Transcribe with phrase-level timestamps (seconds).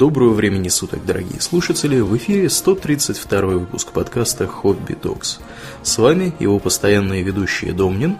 [0.00, 2.00] Доброго времени суток, дорогие слушатели!
[2.00, 5.40] В эфире 132 выпуск подкаста «Хобби Докс».
[5.82, 8.16] С вами его постоянные ведущие Домнин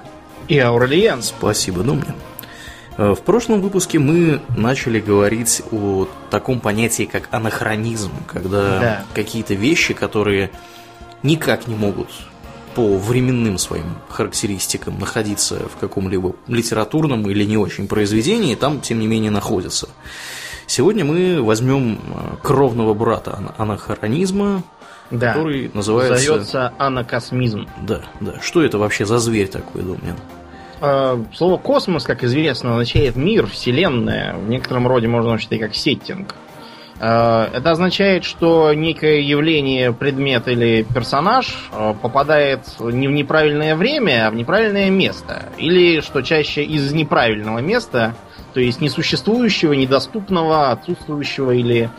[0.46, 1.22] и Аурлиен.
[1.22, 2.16] Спасибо, Домнин.
[2.98, 9.04] Э, в прошлом выпуске мы начали говорить о таком понятии, как анахронизм, когда да.
[9.14, 10.50] какие-то вещи, которые
[11.22, 12.10] никак не могут
[12.74, 19.06] по временным своим характеристикам находиться в каком-либо литературном или не очень произведении, там, тем не
[19.06, 19.88] менее, находятся.
[20.70, 24.62] Сегодня мы возьмем э, кровного брата анахронизма,
[25.10, 25.32] да.
[25.32, 26.24] который называется...
[26.24, 27.66] Зовется анакосмизм.
[27.82, 28.34] Да, да.
[28.40, 30.14] Что это вообще за зверь такой, Домнин?
[30.80, 34.36] Э, слово космос, как известно, означает мир, вселенная.
[34.36, 36.36] В некотором роде можно считать как сеттинг.
[37.00, 44.28] Э, это означает, что некое явление, предмет или персонаж э, попадает не в неправильное время,
[44.28, 45.46] а в неправильное место.
[45.58, 48.14] Или, что чаще, из неправильного места,
[48.52, 51.90] то есть несуществующего, недоступного, отсутствующего или,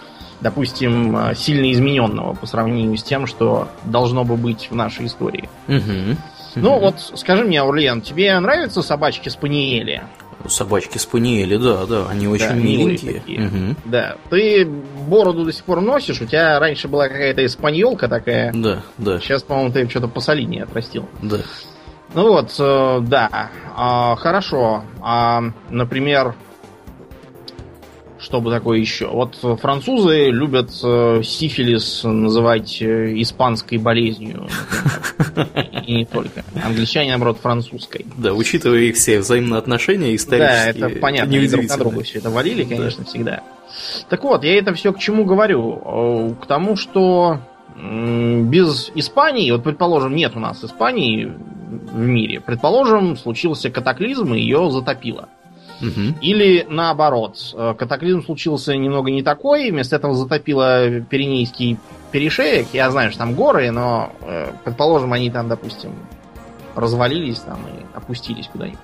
[0.42, 5.50] допустим, э, сильно измененного по сравнению с тем, что должно бы быть в нашей истории.
[5.68, 6.18] Угу.
[6.56, 10.04] Ну вот, скажи мне, Аурлиен, тебе нравятся собачки Спаниели?
[10.48, 13.22] Собачки спаниели, да, да, они очень да, миленькие.
[13.48, 13.76] Угу.
[13.86, 18.52] Да, ты бороду до сих пор носишь, у тебя раньше была какая-то испаньолка такая.
[18.54, 19.20] Да, да.
[19.20, 21.08] Сейчас, по-моему, ты что-то посолиднее отрастил.
[21.22, 21.38] Да.
[22.14, 24.84] Ну вот, э, да, а, хорошо.
[25.02, 26.36] А, например,
[28.22, 29.08] чтобы такое еще?
[29.08, 34.48] Вот французы любят э, сифилис называть э, испанской болезнью.
[35.88, 36.44] И не только.
[36.64, 38.06] Англичане, наоборот, французской.
[38.18, 40.74] Да, учитывая их все взаимные отношения исторические.
[40.74, 41.36] Да, это понятно.
[41.36, 43.42] Они друг на друга все это валили, конечно, всегда.
[44.10, 45.82] Так вот, я это все к чему говорю?
[45.84, 47.40] Э, к тому, что
[47.74, 54.70] без Испании, вот предположим, нет у нас Испании в мире, предположим, случился катаклизм и ее
[54.70, 55.30] затопило.
[55.82, 56.20] Угу.
[56.22, 61.78] Или наоборот, э, катаклизм случился немного не такой, вместо этого затопило Пиренейский
[62.12, 62.68] перешеек.
[62.74, 65.94] Я знаю, что там горы, но, э, предположим, они там, допустим,
[66.76, 68.80] развалились там и опустились куда-нибудь.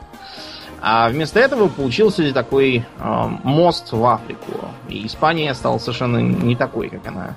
[0.81, 4.69] А вместо этого получился такой э, мост в Африку.
[4.89, 7.35] И Испания стала совершенно не такой, как она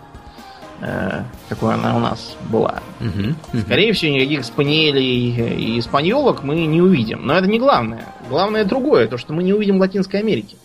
[1.49, 2.83] какой она у нас была.
[3.01, 3.61] Угу, угу.
[3.63, 7.27] Скорее всего, никаких спаниелей и испаньолок мы не увидим.
[7.27, 8.07] Но это не главное.
[8.29, 10.57] Главное другое, то, что мы не увидим Латинской Америки.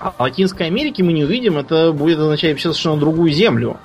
[0.00, 3.78] А Латинской Америки мы не увидим, это будет означать вообще совершенно другую землю.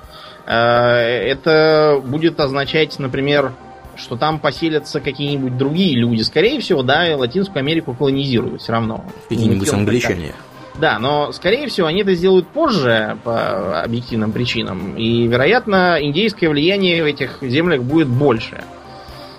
[0.46, 3.52] Э, это будет означать, например,
[3.96, 6.22] что там поселятся какие-нибудь другие люди.
[6.22, 9.04] Скорее всего, да, Латинскую Америку колонизируют все равно.
[9.28, 10.28] Какие-нибудь англичане.
[10.28, 10.36] Так.
[10.78, 14.96] Да, но, скорее всего, они это сделают позже по объективным причинам.
[14.96, 18.64] И, вероятно, индейское влияние в этих землях будет больше.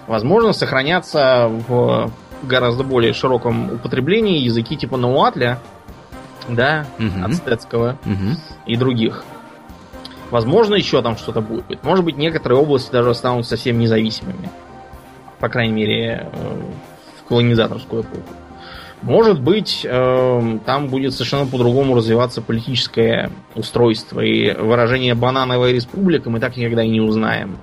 [0.08, 2.12] Возможно, сохранятся в
[2.44, 5.60] гораздо более широком употреблении языки типа Науатля,
[6.48, 7.26] да, угу.
[7.26, 8.40] ацтецкого угу.
[8.66, 9.26] и других.
[10.32, 11.84] Возможно, еще там что-то будет.
[11.84, 14.50] Может быть, некоторые области даже станут совсем независимыми.
[15.40, 16.62] По крайней мере, э,
[17.20, 18.24] в колонизаторскую эпоху.
[19.02, 24.22] Может быть, э, там будет совершенно по-другому развиваться политическое устройство.
[24.22, 27.58] И выражение «банановая республика» мы так никогда и не узнаем.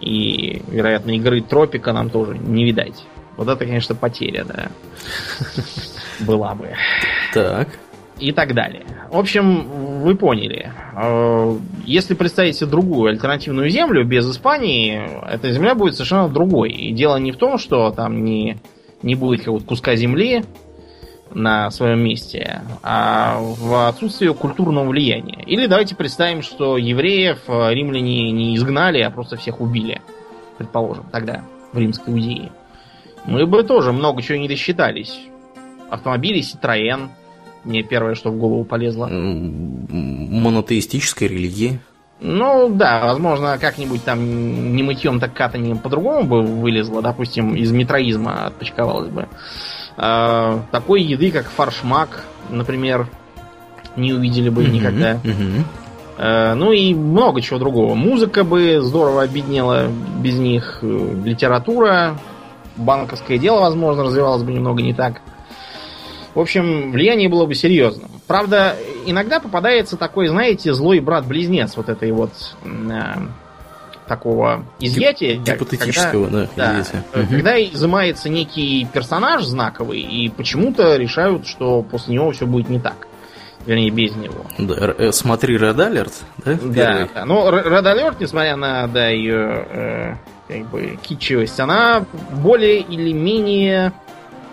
[0.00, 3.04] И, вероятно, игры Тропика нам тоже не видать.
[3.36, 4.68] Вот это, конечно, потеря, да.
[6.20, 6.70] Была бы.
[7.34, 7.68] Так.
[8.18, 8.84] И так далее.
[9.10, 10.72] В общем, вы поняли.
[10.96, 16.70] Э, если представить себе другую альтернативную землю без Испании, эта земля будет совершенно другой.
[16.70, 18.56] И дело не в том, что там не,
[19.02, 20.44] не будет какого-то куска земли,
[21.36, 25.42] на своем месте, а в отсутствие культурного влияния.
[25.46, 30.00] Или давайте представим, что евреев э, римляне не изгнали, а просто всех убили.
[30.56, 32.52] Предположим, тогда, в римской Иудее.
[33.26, 35.20] Мы бы тоже много чего не досчитались.
[35.90, 37.10] Автомобили Citroën,
[37.64, 39.08] мне первое, что в голову полезло.
[39.08, 41.80] Монотеистическая религия.
[42.18, 48.46] Ну да, возможно, как-нибудь там не мытьем, так катанием по-другому бы вылезло, допустим, из метроизма
[48.46, 49.28] отпочковалось бы.
[49.96, 53.08] Э, такой еды, как фаршмак, например,
[53.96, 55.20] не увидели бы никогда.
[56.18, 57.94] Э, ну и много чего другого.
[57.94, 59.88] Музыка бы здорово обеднела
[60.20, 60.78] без них.
[60.82, 62.18] Литература,
[62.76, 65.20] банковское дело, возможно, развивалось бы немного не так.
[66.34, 68.10] В общем, влияние было бы серьезным.
[68.26, 68.76] Правда,
[69.06, 72.32] иногда попадается такой, знаете, злой брат-близнец вот этой вот
[72.62, 73.14] э,
[74.06, 75.36] такого изъятия.
[75.36, 77.04] Гипотетического, когда, да, да изъятия.
[77.12, 82.80] Э, когда изымается некий персонаж знаковый, и почему-то решают, что после него все будет не
[82.80, 83.06] так.
[83.66, 84.46] Вернее, без него.
[84.58, 86.12] Да, э, смотри Red Alert,
[86.44, 86.58] да?
[86.62, 87.24] Да, да.
[87.24, 90.14] Но Red Alert, несмотря на да, ее э,
[90.46, 93.92] как бы китчевость, она более или менее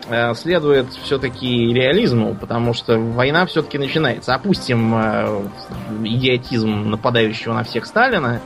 [0.09, 4.33] э, следует все-таки реализму, потому что война все-таки начинается.
[4.33, 5.43] Опустим э,
[6.03, 8.41] идиотизм нападающего на всех Сталина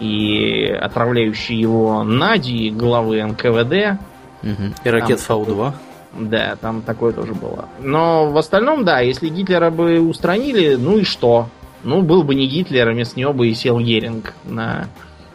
[0.00, 4.00] и отправляющий его Нади, главы НКВД.
[4.42, 4.74] Угу.
[4.84, 5.72] И ракет Фау-2.
[6.20, 7.68] Да, там такое тоже было.
[7.80, 11.48] Но в остальном, да, если Гитлера бы устранили, ну и что?
[11.84, 14.88] Ну, был бы не Гитлер, а вместо него бы и сел Геринг на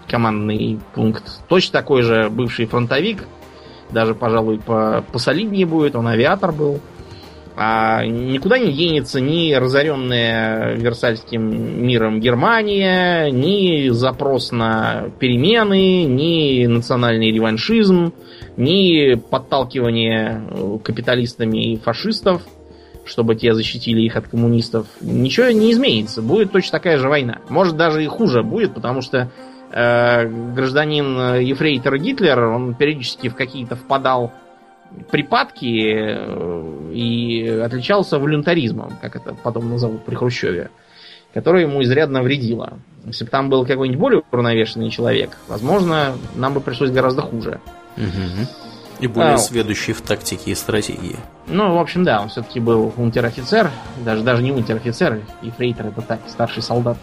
[0.08, 1.24] командный пункт.
[1.48, 3.24] Точно такой же бывший фронтовик,
[3.92, 6.80] даже, пожалуй, по посолиднее будет, он авиатор был.
[7.56, 17.32] А никуда не денется ни разоренная Версальским миром Германия, ни запрос на перемены, ни национальный
[17.32, 18.12] реваншизм,
[18.58, 22.42] ни подталкивание капиталистами и фашистов,
[23.06, 24.88] чтобы те защитили их от коммунистов.
[25.02, 26.24] Ничего не изменится.
[26.24, 27.40] Будет точно такая же война.
[27.50, 29.30] Может, даже и хуже будет, потому что
[29.72, 34.32] э, гражданин Ефрейтор Гитлер, он периодически в какие-то впадал
[35.12, 40.70] припадки э, и отличался волюнтаризмом, как это потом назовут при Хрущеве,
[41.34, 42.80] которое ему изрядно вредило.
[43.06, 47.60] Если бы там был какой-нибудь более уравновешенный человек, возможно, нам бы пришлось гораздо хуже.
[47.98, 48.48] Угу.
[49.00, 51.18] И более а, сведущий в тактике и стратегии.
[51.48, 53.70] Ну, в общем, да, он все-таки был унтер-офицер,
[54.06, 56.98] даже, даже не унтер-офицер, и фрейтер это так, старший солдат.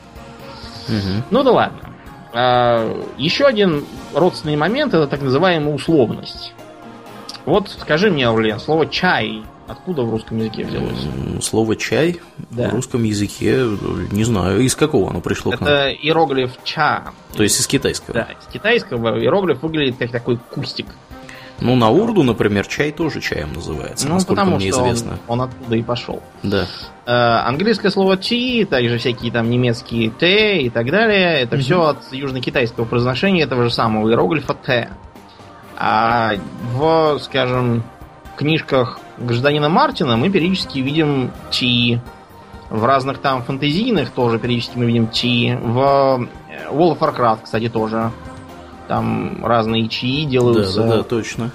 [0.89, 1.25] Угу.
[1.31, 1.91] Ну да ладно.
[2.33, 3.85] А, еще один
[4.15, 6.55] родственный момент это так называемая условность.
[7.47, 11.45] Вот скажи мне, Аурлен, слово чай откуда в русском языке взялось?
[11.45, 12.21] Слово чай
[12.51, 12.69] да.
[12.69, 13.67] в русском языке,
[14.11, 15.71] не знаю, из какого оно пришло Это к нам?
[15.71, 17.13] Это иероглиф ча.
[17.35, 18.15] То есть из китайского?
[18.15, 20.87] Да, из китайского иероглиф выглядит как такой кустик.
[21.61, 25.19] Ну, на урду, например, чай тоже чаем называется, ну, насколько потому мне что известно.
[25.29, 26.23] Он, он оттуда и пошел.
[26.43, 26.67] Да.
[27.05, 27.13] Э,
[27.47, 31.63] английское слово ти, также всякие там немецкие т и так далее, это угу.
[31.63, 34.89] все от южно-китайского произношения этого же самого иероглифа т.
[35.83, 36.35] А
[36.75, 37.83] в, скажем,
[38.37, 42.01] книжках гражданина Мартина мы периодически видим Ти.
[42.69, 45.59] В разных там фантазийных тоже периодически мы видим Ти.
[45.59, 48.11] В э, World of Warcraft, кстати, тоже.
[48.89, 50.83] Там разные чаи делаются.
[50.83, 51.51] Да, да, да, точно.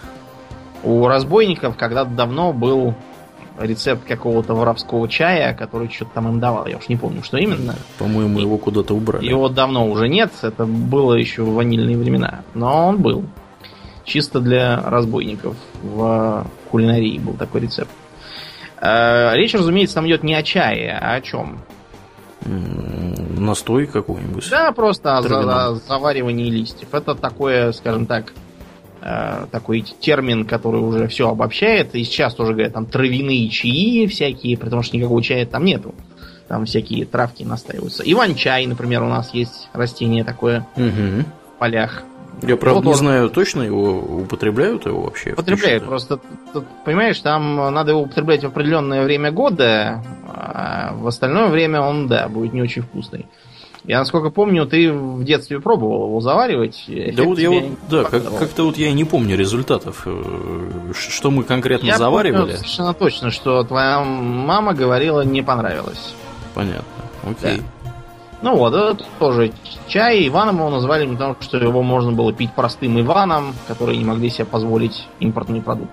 [0.84, 2.96] У разбойников когда-то давно был
[3.60, 6.66] рецепт какого-то воровского чая, который что-то там им давал.
[6.66, 7.76] Я уж не помню, что именно.
[8.00, 9.28] По-моему, его куда-то убрали.
[9.28, 10.32] Его давно уже нет.
[10.42, 12.42] Это было еще в ванильные времена.
[12.56, 13.26] Но он был.
[14.06, 15.56] Чисто для разбойников.
[15.82, 17.92] В кулинарии был такой рецепт.
[18.80, 21.60] Э, речь, разумеется, там идет не о чае, а о чем?
[22.46, 24.48] Настой какой-нибудь?
[24.50, 26.94] Да, просто о, за, о заваривании листьев.
[26.94, 28.34] Это такое, скажем так,
[29.02, 31.96] э, такой термин, который уже все обобщает.
[31.96, 35.96] И сейчас тоже говорят, там травяные чаи всякие, потому что никакого чая там нету.
[36.48, 38.04] Там всякие травки настаиваются.
[38.06, 41.24] Иван-чай, например, у нас есть растение такое угу.
[41.56, 42.04] в полях.
[42.42, 42.98] Я, правда, вот не он...
[42.98, 45.32] знаю точно, его употребляют его вообще?
[45.34, 46.20] Употребляют, просто,
[46.54, 52.08] тут, понимаешь, там надо его употреблять в определенное время года, а в остальное время он,
[52.08, 53.26] да, будет не очень вкусный.
[53.88, 56.86] Я, насколько помню, ты в детстве пробовал его заваривать.
[57.16, 60.04] Да вот я вот, да, как, как-то вот я не помню результатов.
[60.06, 62.42] Э, что мы конкретно я заваривали?
[62.42, 66.16] Помню совершенно точно, что твоя мама говорила, не понравилось.
[66.56, 66.84] Понятно.
[67.24, 67.58] Окей.
[67.58, 67.64] Да.
[68.46, 69.52] Ну вот, это тоже
[69.88, 70.28] чай.
[70.28, 74.46] Иваном его назвали, потому что его можно было пить простым Иваном, которые не могли себе
[74.46, 75.90] позволить импортный продукт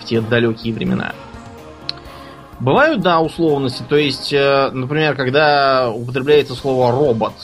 [0.00, 1.12] в те далекие времена.
[2.58, 3.84] Бывают, да, условности.
[3.88, 7.34] То есть, э, например, когда употребляется слово робот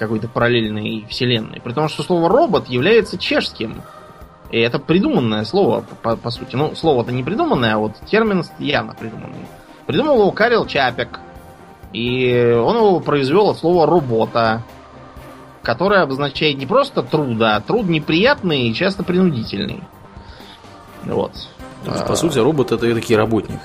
[0.00, 1.60] какой-то параллельной вселенной.
[1.60, 3.80] При том, что слово робот является чешским.
[4.50, 6.56] И это придуманное слово, по, по сути.
[6.56, 9.46] Ну, слово-то не придуманное, а вот термин явно придуманный.
[9.86, 11.20] Придумал его Карел Чапек,
[11.92, 14.62] и он его произвел от слова «работа»,
[15.62, 19.82] которое обозначает не просто труд, а труд неприятный и часто принудительный.
[21.04, 21.32] Вот.
[22.06, 23.60] По сути, робот это таки работник.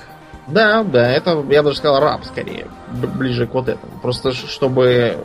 [0.46, 3.92] Да, да, это, я даже сказал, раб скорее, ближе к вот этому.
[4.00, 5.18] Просто чтобы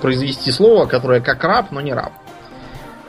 [0.00, 2.12] произвести слово, которое как раб, но не раб.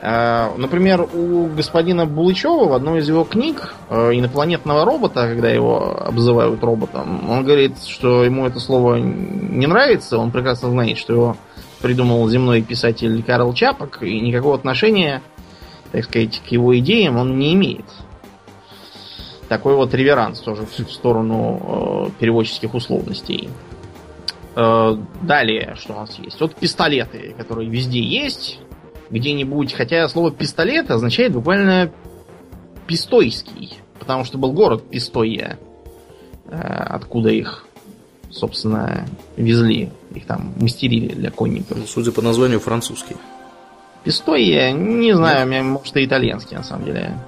[0.08, 6.00] А, например, у господина Булычева в одной из его книг э, инопланетного робота, когда его
[6.00, 11.36] обзывают роботом, он говорит, что ему это слово не нравится, он прекрасно знает, что его
[11.82, 15.22] придумал земной писатель Карл Чапок, и никакого отношения,
[15.90, 17.86] так сказать, к его идеям он не имеет.
[19.48, 23.48] Такой вот реверанс тоже в сторону э, переводческих условностей.
[24.54, 26.40] Э, далее, что у нас есть?
[26.40, 28.60] Вот пистолеты, которые везде есть
[29.10, 31.92] где-нибудь, хотя слово пистолет означает буквально
[32.86, 35.58] пистойский, потому что был город Пистойя,
[36.46, 37.66] э, откуда их,
[38.30, 41.78] собственно, везли, их там мастерили для конников.
[41.86, 43.16] Судя по названию, французский.
[44.04, 45.64] Пистойя, не знаю, Нет?
[45.64, 47.18] может и итальянский, на самом деле.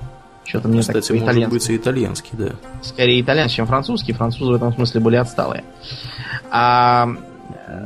[0.44, 2.52] Что-то мне Кстати, так может быть и итальянский, да.
[2.82, 4.12] Скорее итальянский, чем французский.
[4.14, 5.62] Французы в этом смысле были отсталые.
[6.50, 7.06] А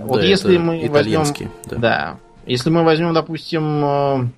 [0.05, 1.25] вот да, если мы возьмем...
[1.71, 1.77] Да.
[1.77, 2.17] да.
[2.47, 4.29] Если мы возьмем, допустим, э,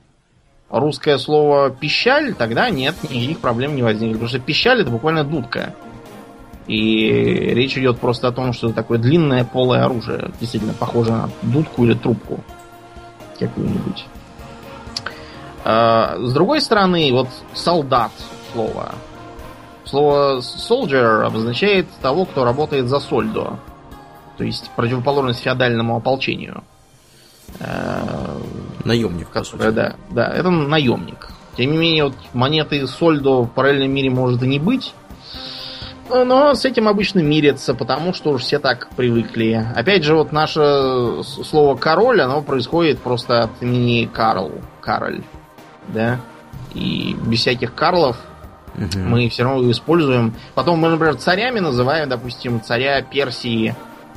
[0.71, 4.15] русское слово пищаль, тогда нет, никаких проблем не возникнет.
[4.15, 5.75] Потому что пищаль это буквально дудка.
[6.67, 7.09] И
[7.55, 11.85] речь идет просто о том, что это такое длинное полое оружие, действительно похоже на дудку
[11.85, 12.41] или трубку
[13.39, 14.07] какую-нибудь.
[15.65, 18.13] А, с другой стороны, вот солдат
[18.53, 18.95] слово.
[19.85, 23.59] Слово soldier обозначает того, кто работает за сольдо.
[24.39, 26.65] То есть противоположность феодальному ополчению.
[27.61, 28.41] А,
[28.85, 29.71] наемник, по сути.
[29.71, 31.29] Да, да, это наемник.
[31.57, 34.95] Тем не менее, вот монеты сольдо в параллельном мире может и не быть.
[36.11, 39.67] Но с этим обычно мирятся, потому что уж все так привыкли.
[39.75, 44.53] Опять же, вот наше слово король, оно происходит просто от имени Карл.
[44.81, 45.23] Кароль.
[45.89, 46.21] Да?
[46.75, 48.19] И без всяких Карлов
[48.77, 48.99] угу.
[48.99, 50.35] мы все равно его используем.
[50.55, 53.75] Потом мы, например, царями называем, допустим, царя Персии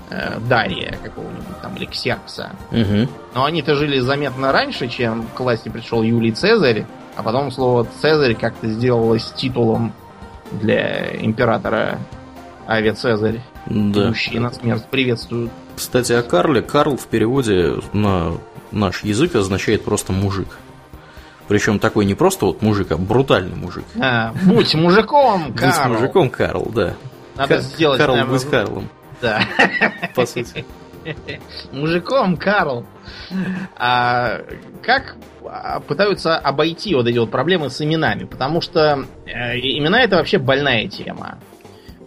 [0.09, 2.51] э, Дария какого-нибудь там или Ксеркса.
[2.71, 3.09] Угу.
[3.35, 6.85] Но они-то жили заметно раньше, чем к власти пришел Юлий Цезарь,
[7.15, 9.93] а потом слово Цезарь как-то сделалось титулом
[10.51, 11.99] для императора
[12.67, 13.41] Авиа Цезарь.
[13.65, 14.07] Да.
[14.07, 15.51] Мужчина смерть приветствуют.
[15.75, 16.61] Кстати, о Карле.
[16.61, 18.33] Карл в переводе на
[18.71, 20.47] наш язык означает просто мужик.
[21.47, 23.85] Причем такой не просто вот мужик, а брутальный мужик.
[24.01, 25.89] А, будь мужиком, Карл.
[25.89, 26.93] Будь мужиком, Карл, да.
[27.35, 28.89] Надо сделать, Карл наверное, быть Карлом.
[29.21, 29.41] Да.
[30.15, 30.65] По сути.
[31.71, 32.85] Мужиком, Карл.
[33.77, 34.41] А
[34.83, 38.25] как а, пытаются обойти вот эти вот проблемы с именами?
[38.25, 41.37] Потому что э, имена это вообще больная тема.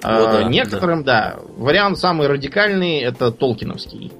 [0.02, 1.36] О, да, Некоторым, да.
[1.36, 1.42] да.
[1.56, 4.12] Вариант самый радикальный это Толкиновский.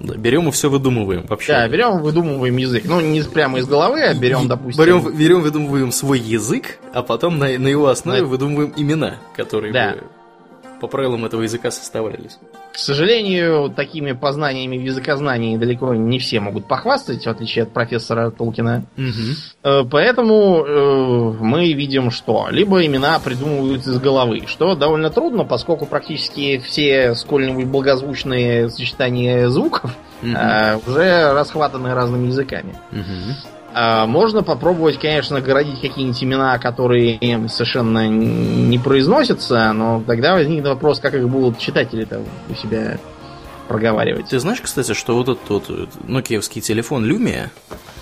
[0.00, 1.52] Да, берем и все выдумываем вообще.
[1.52, 2.84] Да, берем, выдумываем язык.
[2.84, 4.84] Ну, не прямо из головы, а берем, допустим.
[4.84, 8.26] Берем, берем выдумываем свой язык, а потом на, на его основе да.
[8.26, 9.92] выдумываем имена, которые да.
[9.92, 10.02] бы
[10.84, 12.38] по правилам этого языка составлялись.
[12.72, 18.30] К сожалению, такими познаниями в языкознании далеко не все могут похвастать, в отличие от профессора
[18.30, 18.84] Толкина.
[18.98, 19.88] Угу.
[19.88, 26.58] Поэтому э, мы видим, что либо имена придумывают из головы, что довольно трудно, поскольку практически
[26.58, 30.32] все сколь-нибудь благозвучные сочетания звуков угу.
[30.32, 32.74] э, уже расхватаны разными языками.
[32.92, 33.53] Угу.
[33.74, 41.00] А, можно попробовать, конечно, городить какие-нибудь имена, которые совершенно не произносятся, но тогда возникнет вопрос,
[41.00, 42.98] как их будут читатели-то у себя
[43.66, 44.28] проговаривать.
[44.28, 47.50] Ты знаешь, кстати, что вот этот вот нокиевский телефон Lumia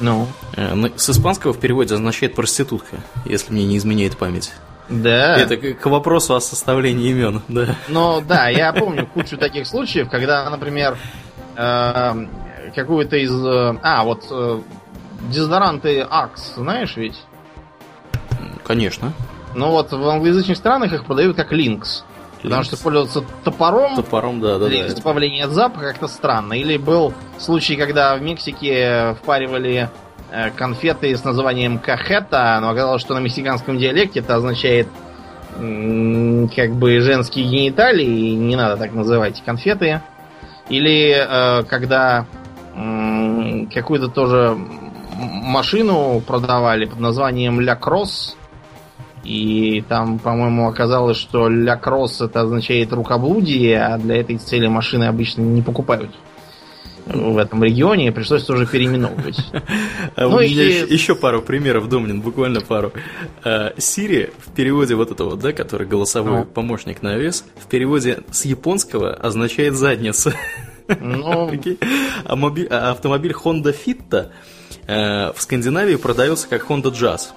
[0.00, 0.26] ну?
[0.56, 4.52] Э, с испанского в переводе означает проститутка, если мне не изменяет память.
[4.88, 5.36] Да.
[5.36, 7.76] Это к вопросу о составлении имен, да.
[7.88, 10.98] Ну да, я помню кучу таких случаев, когда, например,
[11.56, 12.26] э,
[12.74, 13.32] какую-то из...
[13.32, 14.24] Э, а, вот
[15.30, 17.20] дезодоранты Axe, знаешь ведь?
[18.64, 19.12] Конечно.
[19.54, 22.02] Ну вот в англоязычных странах их продают как Lynx.
[22.42, 26.54] Потому что пользоваться топором, топором да, да, для да, избавления от запаха как-то странно.
[26.54, 29.88] Или был случай, когда в Мексике впаривали
[30.32, 34.88] э, конфеты с названием кахета, но оказалось, что на мексиканском диалекте это означает
[35.54, 40.00] как бы женские гениталии, и не надо так называть конфеты.
[40.68, 42.26] Или э, когда
[42.74, 44.58] э, какую-то тоже
[45.22, 48.36] машину продавали под названием Ля Кросс.
[49.24, 55.04] И там, по-моему, оказалось, что Ля Кросс это означает рукоблудие, а для этой цели машины
[55.04, 56.10] обычно не покупают
[57.06, 59.38] в этом регионе, пришлось тоже переименовывать.
[60.14, 62.92] А ну, у меня еще пару примеров, Домнин, буквально пару.
[63.78, 66.44] Сири в переводе вот этого, да, который голосовой ну.
[66.44, 70.34] помощник на вес, в переводе с японского означает задница.
[71.00, 71.50] Ну...
[72.24, 74.30] а, а автомобиль Honda Fitta
[74.86, 77.30] в Скандинавии продается как Honda Jazz.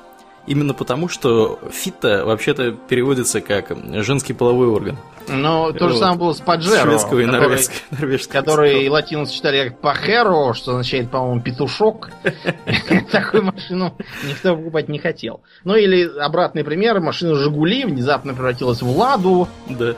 [0.47, 4.97] Именно потому, что фита вообще-то переводится как женский половой орган.
[5.27, 6.83] Ну, то же самое было с Паджеро.
[6.83, 8.41] Шведского и норвежского.
[8.41, 12.11] Который латиносы читали как Пахеро, что означает, по-моему, петушок.
[13.11, 15.41] Такую машину никто покупать не хотел.
[15.63, 16.99] Ну, или обратный пример.
[16.99, 19.47] Машина Жигули внезапно превратилась в Ладу.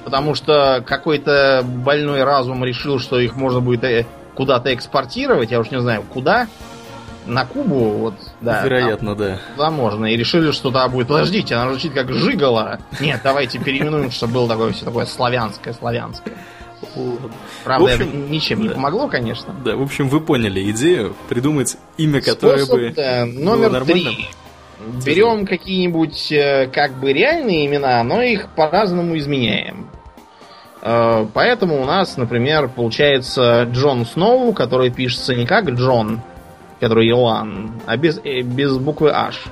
[0.05, 5.51] Потому что какой-то больной разум решил, что их можно будет э, куда-то экспортировать.
[5.51, 6.47] Я уж не знаю, куда
[7.27, 8.63] на Кубу, вот, да.
[8.63, 9.39] Вероятно, там, да.
[9.55, 10.05] Туда можно.
[10.05, 11.07] И решили, что туда будет.
[11.07, 12.79] Подождите, она звучит как Жигала.
[12.99, 16.35] Нет, давайте переименуем, чтобы было такое все такое славянское, славянское.
[17.63, 18.63] Правда, общем, это ничем да.
[18.63, 19.53] не помогло, конечно.
[19.65, 24.29] Да, в общем, вы поняли идею придумать имя, которое Способ, бы да, номер было три.
[25.03, 29.89] Берем какие-нибудь э, как бы реальные имена, но их по-разному изменяем.
[30.83, 36.21] Э, поэтому у нас, например, получается Джон Сноу, который пишется не как Джон,
[36.79, 39.47] который Иоанн, а без, э, без буквы H.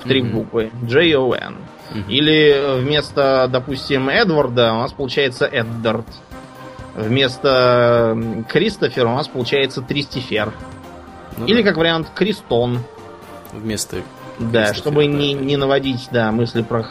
[0.00, 0.32] в три mm-hmm.
[0.32, 0.70] буквы.
[0.82, 1.56] J-O-N.
[1.92, 2.04] Mm-hmm.
[2.08, 6.06] Или вместо, допустим, Эдварда у нас получается Эддард.
[6.94, 8.16] Вместо
[8.48, 10.52] Кристофера у нас получается Тристифер.
[11.36, 12.80] Ну, Или, как вариант, Кристон.
[13.52, 13.98] Вместо
[14.38, 16.84] Да, чтобы не, не наводить да, мысли про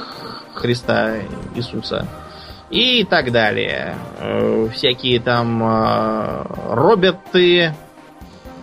[0.54, 1.16] Христа
[1.56, 2.08] Иисуса.
[2.70, 3.96] И так далее.
[4.20, 7.74] Э, всякие там э, Роберты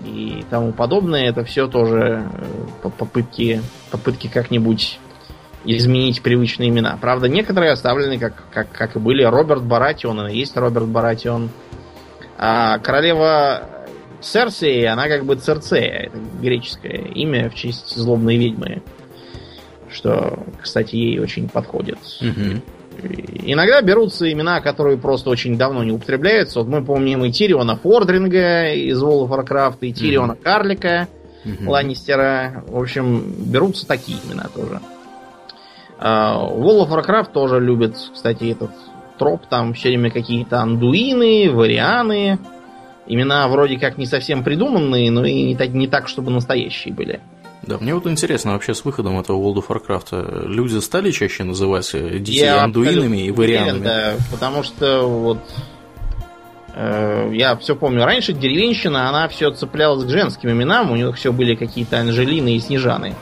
[0.04, 1.28] и тому подобное.
[1.28, 4.98] Это все тоже э, попытки, попытки как-нибудь
[5.64, 6.98] изменить привычные имена.
[7.00, 9.22] Правда, некоторые оставлены, как, как, как и были.
[9.24, 11.50] Роберт Баратион, и есть Роберт Баратион.
[12.36, 13.68] А королева
[14.20, 16.08] Церсей, она как бы Церцея.
[16.08, 18.82] Это греческое имя в честь злобной ведьмы.
[19.90, 21.98] Что, кстати, ей очень подходит.
[22.20, 22.60] Угу.
[23.46, 26.60] Иногда берутся имена, которые просто очень давно не употребляются.
[26.60, 31.08] Вот мы помним и Тириона Фордринга из World of Warcraft, и Тириона mm Карлика,
[31.44, 32.64] mm Ланнистера.
[32.66, 34.80] В общем, берутся такие имена тоже.
[36.00, 38.70] Uh, World of Warcraft тоже любит, кстати, этот
[39.18, 39.42] троп.
[39.48, 42.38] Там все время какие-то андуины, варианы.
[43.06, 47.20] Имена вроде как не совсем придуманные, но и не так, не так чтобы настоящие были.
[47.66, 51.90] Да, мне вот интересно, вообще с выходом этого World of Warcraft люди стали чаще называть
[51.92, 53.84] детей я андуинами и варианами?
[53.84, 55.38] Да, потому что вот
[56.74, 61.32] э, я все помню, раньше деревенщина, она все цеплялась к женским именам, у них все
[61.32, 63.14] были какие-то Анжелины и Снежаны.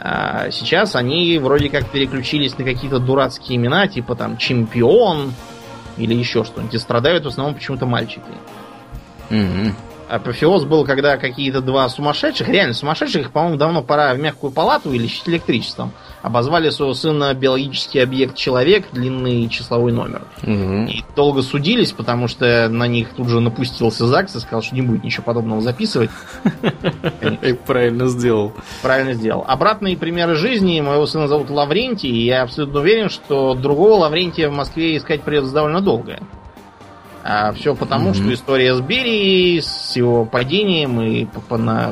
[0.00, 5.32] А сейчас они вроде как переключились на какие-то дурацкие имена, типа там Чемпион
[5.96, 6.74] или еще что-нибудь.
[6.74, 8.22] И страдают в основном почему-то мальчики.
[9.30, 9.74] Угу.
[10.08, 14.92] Апофеоз был, когда какие-то два сумасшедших, реально сумасшедших, их, по-моему, давно пора в мягкую палату
[14.92, 20.22] или лечить электричеством, обозвали своего сына биологический объект человек, длинный числовой номер.
[20.42, 20.88] Угу.
[20.88, 24.82] И долго судились, потому что на них тут же напустился ЗАГС и сказал, что не
[24.82, 26.10] будет ничего подобного записывать.
[27.42, 28.52] И правильно сделал.
[28.82, 29.44] Правильно сделал.
[29.46, 30.80] Обратные примеры жизни.
[30.80, 35.52] Моего сына зовут Лаврентий, и я абсолютно уверен, что другого Лаврентия в Москве искать придется
[35.52, 36.18] довольно долго.
[37.30, 38.14] А все потому, mm-hmm.
[38.14, 41.26] что история с Берией, с его падением и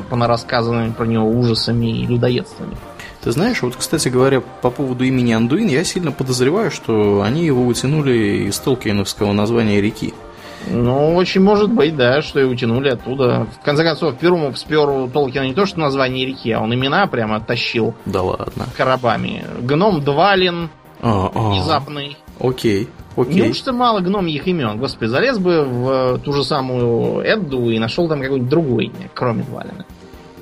[0.09, 2.75] понарассказанными про него ужасами и людоедствами.
[3.21, 7.67] Ты знаешь, вот, кстати говоря, по поводу имени Андуин, я сильно подозреваю, что они его
[7.67, 10.15] утянули из толкиновского названия реки.
[10.71, 13.45] Ну, очень может быть, да, что и утянули оттуда.
[13.61, 17.05] В конце концов, первому спер у Толкина не то, что название реки, а он имена
[17.05, 17.93] прямо тащил.
[18.07, 18.65] Да ладно.
[18.75, 19.45] Коробами.
[19.61, 20.71] Гном Двалин.
[20.99, 21.49] А, а.
[21.51, 22.17] Внезапный.
[22.39, 22.89] Окей.
[23.17, 23.41] Окей.
[23.41, 24.77] Неужто мало гномьих имен?
[24.77, 29.43] Господи, залез бы в ту же самую Эдду и нашел там какое-нибудь другое имя, кроме
[29.43, 29.85] Двалина.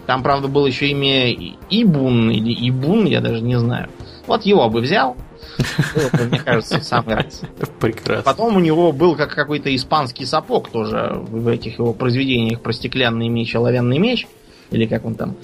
[0.05, 1.31] Там, правда, было еще имя
[1.69, 3.89] Ибун или Ибун, я даже не знаю.
[4.27, 5.15] Вот его бы взял.
[6.29, 7.41] Мне кажется, самый раз.
[7.79, 8.23] Прекрасно.
[8.23, 13.29] Потом у него был как какой-то испанский сапог тоже в этих его произведениях про стеклянный
[13.29, 14.27] меч, оловянный меч.
[14.71, 15.35] Или как он там.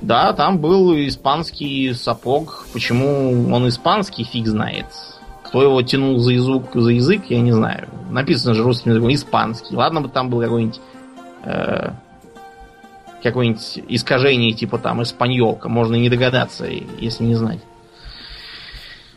[0.00, 2.66] Да, там был испанский сапог.
[2.72, 4.86] Почему он испанский, фиг знает.
[5.52, 7.86] Кто его тянул за язык, за язык, я не знаю.
[8.08, 9.76] Написано же русским языком испанский.
[9.76, 10.80] Ладно бы там был какой-нибудь
[11.44, 11.90] э,
[13.22, 15.68] какое-нибудь искажение типа там испаньолка.
[15.68, 17.60] Можно не догадаться, если не знать.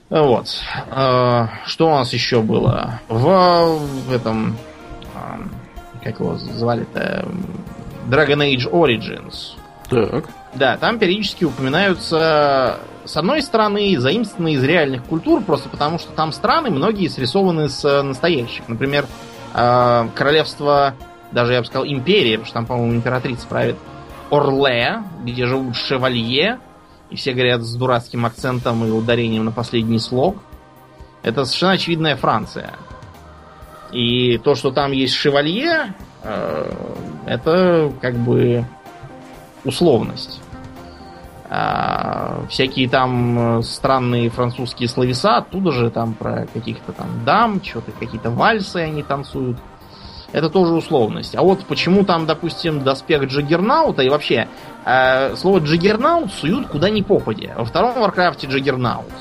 [0.10, 0.62] Вот.
[0.92, 3.00] Э, что у нас еще было?
[3.08, 4.58] В, в этом...
[5.16, 5.42] Э,
[6.04, 7.30] как его звали-то?
[8.10, 9.54] Dragon Age Origins.
[9.90, 10.26] Так.
[10.54, 16.32] Да, там периодически упоминаются, с одной стороны, заимствованные из реальных культур, просто потому что там
[16.32, 18.68] страны многие срисованы с настоящих.
[18.68, 19.06] Например,
[19.54, 20.96] э, королевство,
[21.32, 23.78] даже я бы сказал, империя, потому что там, по-моему, императрица правит
[24.32, 26.60] Орле, где живут шевалье,
[27.10, 30.38] и все говорят с дурацким акцентом и ударением на последний слог.
[31.22, 32.74] Это совершенно очевидная Франция.
[33.92, 36.74] И то, что там есть шевалье, э,
[37.28, 38.66] это как бы
[39.64, 40.42] условность.
[41.48, 48.32] А, всякие там странные французские словеса, оттуда же там про каких-то там дам, что-то какие-то
[48.32, 49.58] вальсы они танцуют.
[50.32, 51.36] Это тоже условность.
[51.36, 54.48] А вот почему там, допустим, доспех Джаггернаута и вообще
[54.86, 57.54] э, слово Джаггернаут суют куда ни попадя.
[57.58, 59.12] Во втором Варкрафте Джаггернаут.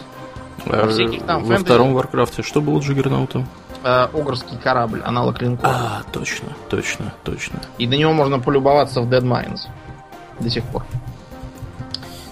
[0.64, 1.64] Во, всяких там Во фэнтези...
[1.64, 3.46] втором Варкрафте что было Джаггернаутом?
[3.84, 5.70] Э, Огрский корабль, аналог линкора.
[5.70, 7.60] А, точно, точно, точно.
[7.76, 9.68] И на него можно полюбоваться в Dead Mines
[10.40, 10.84] до сих пор.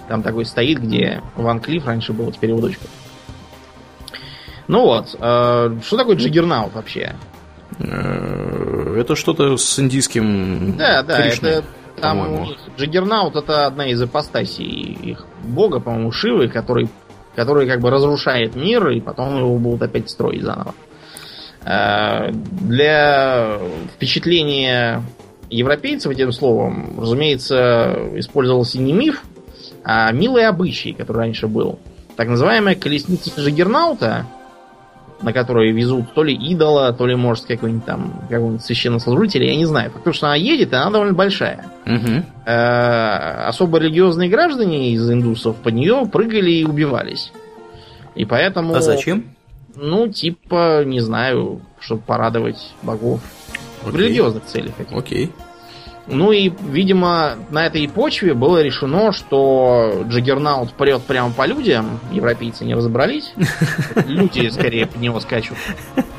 [0.07, 2.85] Там такой стоит, где Ван Клифф раньше был, теперь его дочка.
[4.67, 7.15] Ну вот, э, что такое джаггернаут вообще?
[7.79, 11.67] Э, это что-то с индийским Да, да, Кришной, это
[11.99, 16.89] там у них Джаггернаут это одна из ипостасей их бога, по-моему, Шивы, который,
[17.35, 20.75] который как бы разрушает мир, и потом его будут опять строить заново.
[21.65, 23.59] Э, для
[23.95, 25.01] впечатления
[25.49, 29.23] европейцев этим словом, разумеется, использовался не миф,
[29.83, 31.79] а милый обычай, который раньше был.
[32.15, 34.25] Так называемая колесница Жигернаута,
[35.21, 39.65] на которой везут то ли идола, то ли, может, какой-нибудь там какого-нибудь священнослужителя, я не
[39.65, 39.91] знаю.
[39.91, 41.65] Потому что она едет, и она довольно большая.
[41.85, 42.23] Угу.
[42.45, 47.31] Э, особо религиозные граждане из индусов под нее прыгали и убивались.
[48.15, 48.75] И поэтому...
[48.75, 49.25] А зачем?
[49.75, 53.21] Ну, типа, не знаю, чтобы порадовать богов.
[53.81, 53.91] Окей.
[53.91, 54.73] В религиозных целях.
[54.91, 55.31] Окей.
[56.07, 61.99] Ну и, видимо, на этой почве было решено, что Джаггернаут прет прямо по людям.
[62.11, 63.33] Европейцы не разобрались.
[64.07, 65.57] Люди скорее под него скачут.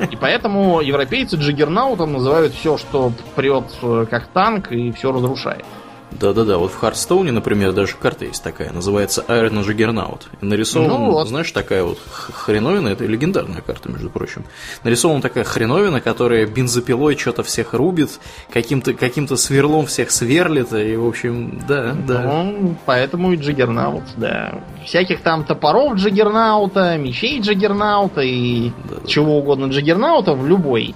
[0.09, 5.65] И поэтому европейцы Джаггернаутом называют все, что прет э, как танк и все разрушает.
[6.11, 10.21] Да-да-да, вот в Hearthstone е, например, даже карта есть такая, называется Iron Juggernaut.
[10.41, 11.27] Нарисован, ну, вот.
[11.27, 14.45] знаешь, такая вот хреновина, это легендарная карта, между прочим.
[14.83, 18.19] Нарисована такая хреновина, которая бензопилой что-то всех рубит,
[18.51, 22.43] каким-то каким сверлом всех сверлит, и, в общем, да, да.
[22.43, 24.61] Ну, поэтому и Джиггернаут, да.
[24.85, 30.95] Всяких там топоров Джиггернаута, мечей Джиггернаута и да, чего угодно Джиггернаута в любой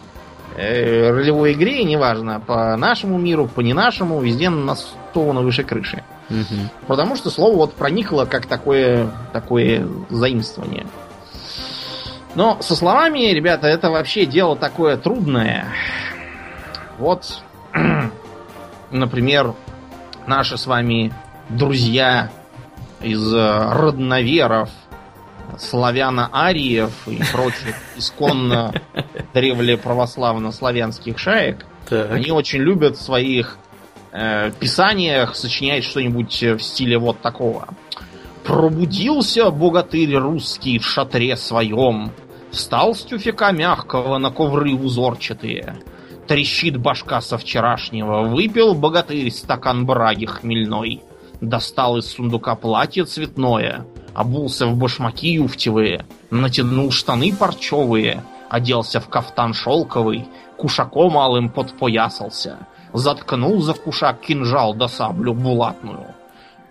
[0.55, 6.03] ролевой игре, неважно, по нашему миру, по не нашему, везде на 100 на выше крыши.
[6.29, 6.69] Угу.
[6.87, 10.85] Потому что слово вот проникло как такое, такое заимствование.
[12.35, 15.65] Но со словами, ребята, это вообще дело такое трудное.
[16.99, 17.41] Вот,
[18.91, 19.53] например,
[20.27, 21.11] наши с вами
[21.49, 22.29] друзья
[23.01, 24.69] из э, родноверов
[25.57, 28.73] славяно-ариев и прочих исконно
[29.33, 32.11] древлеправославно-славянских шаек, так.
[32.11, 33.57] они очень любят в своих
[34.11, 37.67] э, писаниях сочинять что-нибудь в стиле вот такого.
[38.43, 42.11] Пробудился богатырь русский в шатре своем,
[42.51, 45.75] Встал с тюфяка мягкого на ковры узорчатые.
[46.27, 51.01] Трещит башка со вчерашнего, выпил богатырь стакан браги хмельной.
[51.41, 59.53] Достал из сундука платье цветное, обулся в башмаки юфтевые, натянул штаны парчевые, оделся в кафтан
[59.53, 66.07] шелковый, кушаком алым подпоясался, заткнул за кушак кинжал да саблю булатную.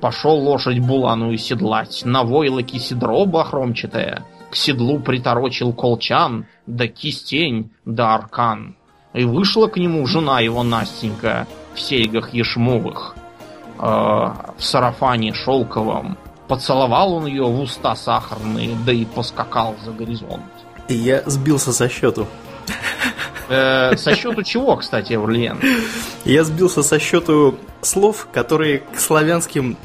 [0.00, 8.14] Пошел лошадь буланую седлать, на войлоке седро бахромчатое, к седлу приторочил колчан, да кистень, да
[8.14, 8.76] аркан.
[9.12, 13.16] И вышла к нему жена его Настенька в серьгах ешмовых,
[13.78, 16.16] э, в сарафане шелковом,
[16.48, 20.42] Поцеловал он ее в уста сахарные, да и поскакал за горизонт.
[20.88, 22.26] Я сбился со счету.
[23.48, 25.60] Э, со счету чего, кстати, Орлиен?
[26.24, 29.76] Я сбился со счету слов, которые к славянским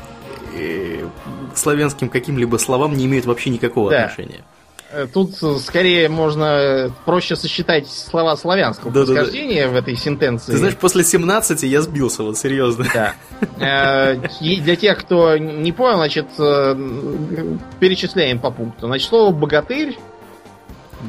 [0.57, 1.05] э,
[1.53, 4.03] к славянским каким-либо словам не имеют вообще никакого да.
[4.03, 4.43] отношения.
[4.91, 9.73] Э, тут скорее можно проще сосчитать слова славянского да, происхождения да, да.
[9.73, 10.51] в этой сентенции.
[10.51, 12.85] Ты знаешь, после 17 я сбился, вот серьезно.
[12.93, 14.15] Да.
[14.41, 16.27] И для тех, кто не понял, значит,
[17.79, 18.87] перечисляем по пункту.
[18.87, 19.97] Значит, слово богатырь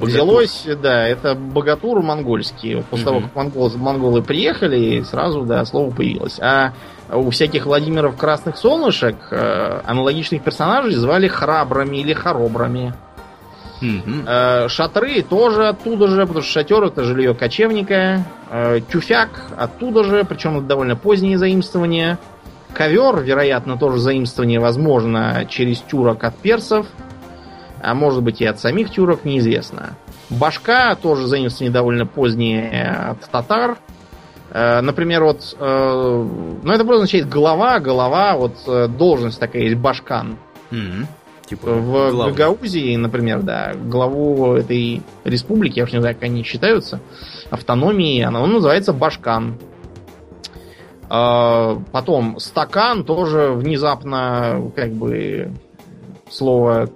[0.00, 2.82] взялось, да, это богатур монгольский.
[2.90, 6.38] После того, как монголы, монголы приехали, сразу, да, слово появилось.
[6.40, 6.72] А
[7.12, 12.94] у всяких Владимиров Красных Солнышек аналогичных персонажей звали храбрами или хоробрами.
[13.82, 14.68] Угу.
[14.68, 18.24] Шатры тоже оттуда же, потому что шатер это жилье кочевника.
[18.50, 22.18] Э, тюфяк оттуда же, причем это довольно позднее заимствование.
[22.72, 26.86] Ковер, вероятно, тоже заимствование, возможно, через тюрок от персов.
[27.84, 29.96] А может быть и от самих тюрок, неизвестно.
[30.30, 33.76] Башка тоже заимствование довольно позднее от татар.
[34.50, 40.38] Э, например, вот, ну это просто означает голова, голова, вот должность такая есть, башкан.
[40.70, 41.06] Угу.
[41.46, 42.32] Типа, в главный.
[42.32, 47.00] Гагаузии, например, да, главу этой республики, я уж не знаю, как они считаются,
[47.50, 49.58] автономии, она, он называется Башкан.
[51.06, 55.52] Потом стакан тоже внезапно, как бы,
[56.30, 56.88] слово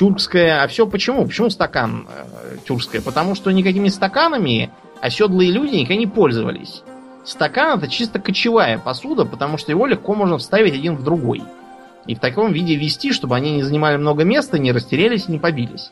[0.00, 0.62] тюркское.
[0.62, 1.26] А все почему?
[1.26, 3.02] Почему стакан э, тюркское?
[3.02, 4.70] Потому что никакими стаканами
[5.02, 6.82] оседлые люди никогда не пользовались.
[7.26, 11.42] Стакан это чисто кочевая посуда, потому что его легко можно вставить один в другой
[12.06, 15.90] и в таком виде вести, чтобы они не занимали много места, не растерялись не побились.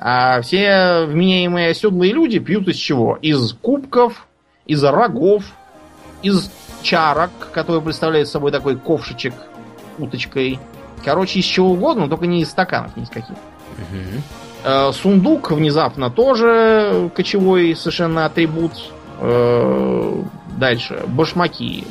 [0.00, 3.18] А все вменяемые оседлые люди пьют из чего?
[3.20, 4.26] Из кубков,
[4.64, 5.44] из рогов,
[6.22, 6.50] из
[6.82, 9.34] чарок, которые представляют собой такой ковшичек
[9.98, 10.58] уточкой.
[11.04, 13.36] Короче, из чего угодно, только не из стаканов, ни из каких.
[13.76, 14.92] Угу.
[14.92, 18.72] сундук внезапно тоже кочевой совершенно атрибут.
[19.20, 20.22] Э,
[20.56, 21.02] дальше.
[21.06, 21.84] Башмаки.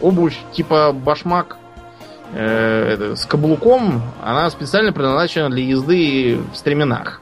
[0.00, 1.58] Обувь типа башмак
[2.32, 7.20] э, с каблуком, она специально предназначена для езды в стременах.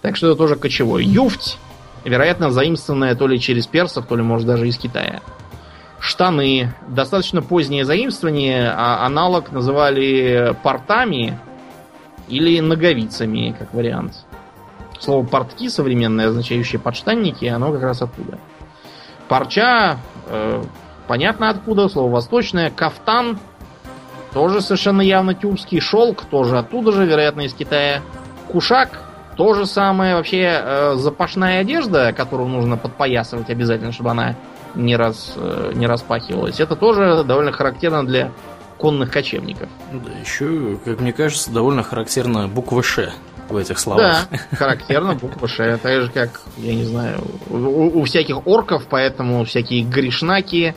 [0.00, 1.04] Так что это тоже кочевой.
[1.04, 1.58] Юфть,
[2.04, 5.20] вероятно, заимствованная то ли через персов, то ли, может, даже из Китая.
[6.00, 6.72] Штаны.
[6.86, 11.38] Достаточно позднее заимствование, а аналог называли портами
[12.28, 14.24] или ноговицами, как вариант.
[15.00, 18.38] Слово портки современное, означающее подштанники, оно как раз оттуда.
[19.28, 20.62] Парча, э,
[21.06, 22.70] понятно откуда, слово восточное.
[22.70, 23.38] Кафтан,
[24.32, 25.80] тоже совершенно явно тюркский.
[25.80, 28.02] Шелк, тоже оттуда же, вероятно, из Китая.
[28.48, 29.02] Кушак,
[29.36, 30.16] то же самое.
[30.16, 34.34] Вообще, э, запашная одежда, которую нужно подпоясывать обязательно, чтобы она
[34.78, 36.60] не, раз, э, не распахивалась.
[36.60, 38.32] Это тоже довольно характерно для
[38.78, 39.68] конных кочевников.
[39.92, 43.12] Да, еще, как мне кажется, довольно характерна буква Ш
[43.48, 44.28] в этих словах.
[44.30, 45.76] Да, характерно буква Ш.
[45.78, 50.74] Так же, как, я не знаю, у, у всяких орков, поэтому всякие гришнаки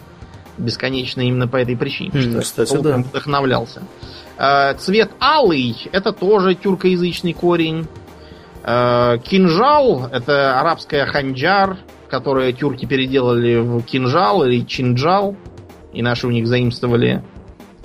[0.58, 2.10] бесконечно именно по этой причине.
[2.12, 2.98] Mm, кстати, да.
[2.98, 3.84] вдохновлялся.
[4.38, 7.88] Э, цвет алый это тоже тюркоязычный корень.
[8.64, 11.78] Э, кинжал это арабская ханджар,
[12.12, 15.36] которое тюрки переделали в кинжал или чинджал.
[15.94, 17.24] И наши у них заимствовали.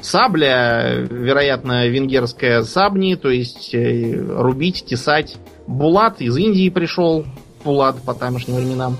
[0.01, 5.37] Сабля, вероятно, венгерская сабни, то есть э, рубить, тесать.
[5.67, 7.25] Булат из Индии пришел,
[7.65, 8.97] Пулат по тамошним временам.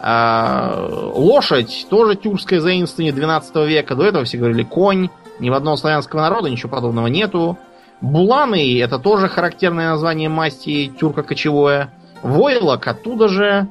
[0.00, 3.94] А, лошадь, тоже тюркское заимствование 12 века.
[3.94, 5.10] До этого все говорили конь.
[5.38, 7.58] Ни в одного славянского народа ничего подобного нету.
[8.00, 11.90] Буланы, это тоже характерное название масти тюрко-кочевое.
[12.22, 13.68] Войлок оттуда же.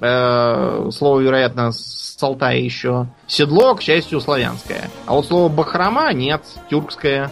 [0.00, 3.06] Э, слово, вероятно, с Алтая еще.
[3.26, 4.90] Седло, к счастью, славянское.
[5.06, 7.30] А вот слово бахрома нет, тюркское.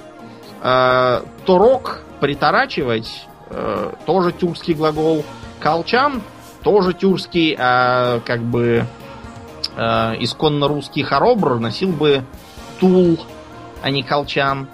[0.63, 5.25] Э, торок, приторачивать, э, тоже тюркский глагол.
[5.61, 6.23] Колчан,
[6.63, 8.87] тоже тюркский, а как бы
[9.77, 12.23] исконно русский хоробр носил бы
[12.79, 13.19] тул,
[13.83, 14.69] а не колчан.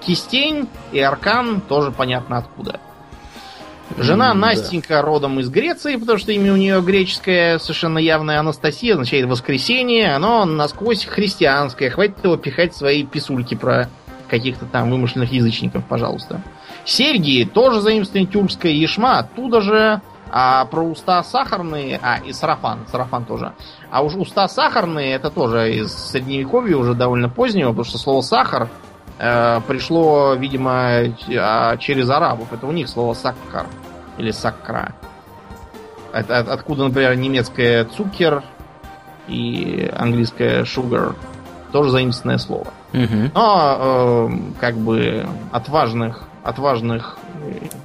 [0.00, 2.80] Кистень и аркан тоже понятно откуда.
[3.98, 5.02] Жена mm, Настенька да.
[5.02, 10.44] родом из Греции, потому что имя у нее греческое, совершенно явное Анастасия, означает воскресенье, оно
[10.44, 11.90] насквозь христианское.
[11.90, 13.88] Хватит его пихать свои писульки про
[14.28, 16.40] каких-то там вымышленных язычников, пожалуйста.
[16.84, 20.00] Серьги тоже заимствование тюркское, Ешма оттуда же,
[20.32, 23.52] а про уста сахарные, а, и сарафан, сарафан тоже.
[23.90, 28.68] А уж уста сахарные, это тоже из средневековья, уже довольно позднего, потому что слово сахар
[29.20, 32.52] э, пришло, видимо, а, через арабов.
[32.52, 33.66] Это у них слово саккар
[34.18, 34.94] или саккра.
[36.12, 38.42] Это, от, откуда, например, немецкое цукер
[39.28, 41.14] и английское sugar.
[41.72, 42.66] Тоже заимственное слово.
[42.92, 43.30] Угу.
[43.34, 47.18] Но э, как бы отважных, отважных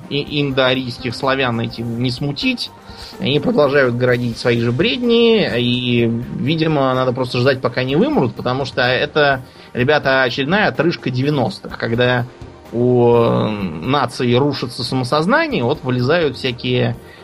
[0.10, 2.72] индоарийских славян этим не смутить.
[3.20, 8.66] Они продолжают городить свои же бредни, и, видимо, надо просто ждать, пока не вымрут, потому
[8.66, 12.26] что это ребята, очередная отрыжка 90-х, когда
[12.72, 17.15] у нации рушится самосознание, вот вылезают всякие э,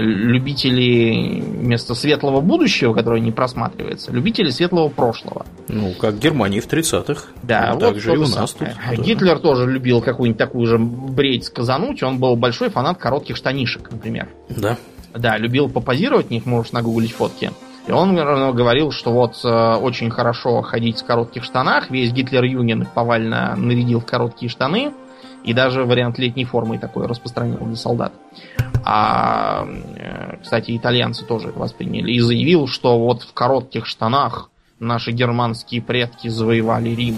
[0.00, 5.46] любители вместо светлого будущего, которое не просматривается, любители светлого прошлого.
[5.68, 7.22] Ну, как Германии в 30-х.
[7.42, 8.68] Да, вот так же и у нас тут.
[8.98, 9.42] Гитлер да.
[9.42, 12.02] тоже любил какую-нибудь такую же бредь сказануть.
[12.02, 14.28] Он был большой фанат коротких штанишек, например.
[14.48, 14.76] Да.
[15.14, 17.50] Да, любил попозировать в них, можешь нагуглить фотки.
[17.86, 21.90] И он говорил, что вот э, очень хорошо ходить в коротких штанах.
[21.90, 24.92] Весь Гитлер Юнин повально нарядил в короткие штаны.
[25.48, 28.12] И даже вариант летней формы такой распространил для солдат.
[28.84, 32.12] А, э, кстати, итальянцы тоже это восприняли.
[32.12, 37.16] И заявил, что вот в коротких штанах наши германские предки завоевали Рим.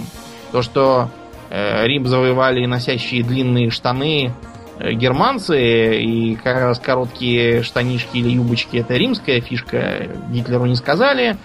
[0.53, 1.09] То, что
[1.51, 4.33] э, Рим завоевали носящие длинные штаны
[4.79, 11.37] германцы, и как раз короткие штанишки или юбочки это римская фишка, Гитлеру не сказали,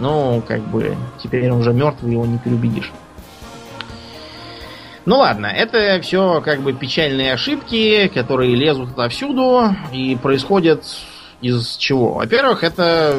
[0.00, 2.92] но как бы теперь он уже мертвый, его не переубедишь.
[5.06, 10.84] Ну ладно, это все как бы печальные ошибки, которые лезут отовсюду и происходят
[11.40, 12.14] из чего?
[12.14, 13.16] Во-первых, это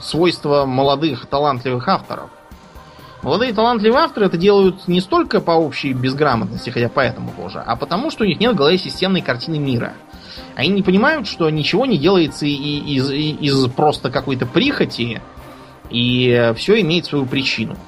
[0.00, 2.30] свойство молодых талантливых авторов–
[3.24, 8.10] Молодые талантливые авторы это делают не столько по общей безграмотности, хотя поэтому тоже, а потому,
[8.10, 9.94] что у них нет в голове системной картины мира.
[10.54, 15.22] Они не понимают, что ничего не делается из, из, из просто какой-то прихоти,
[15.88, 17.78] и все имеет свою причину.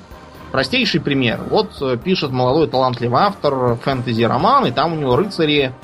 [0.57, 1.42] Простейший пример.
[1.51, 5.75] Вот э, пишет молодой талантливый автор фэнтези-роман, и там у него рыцари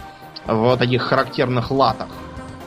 [0.46, 2.06] в таких характерных латах,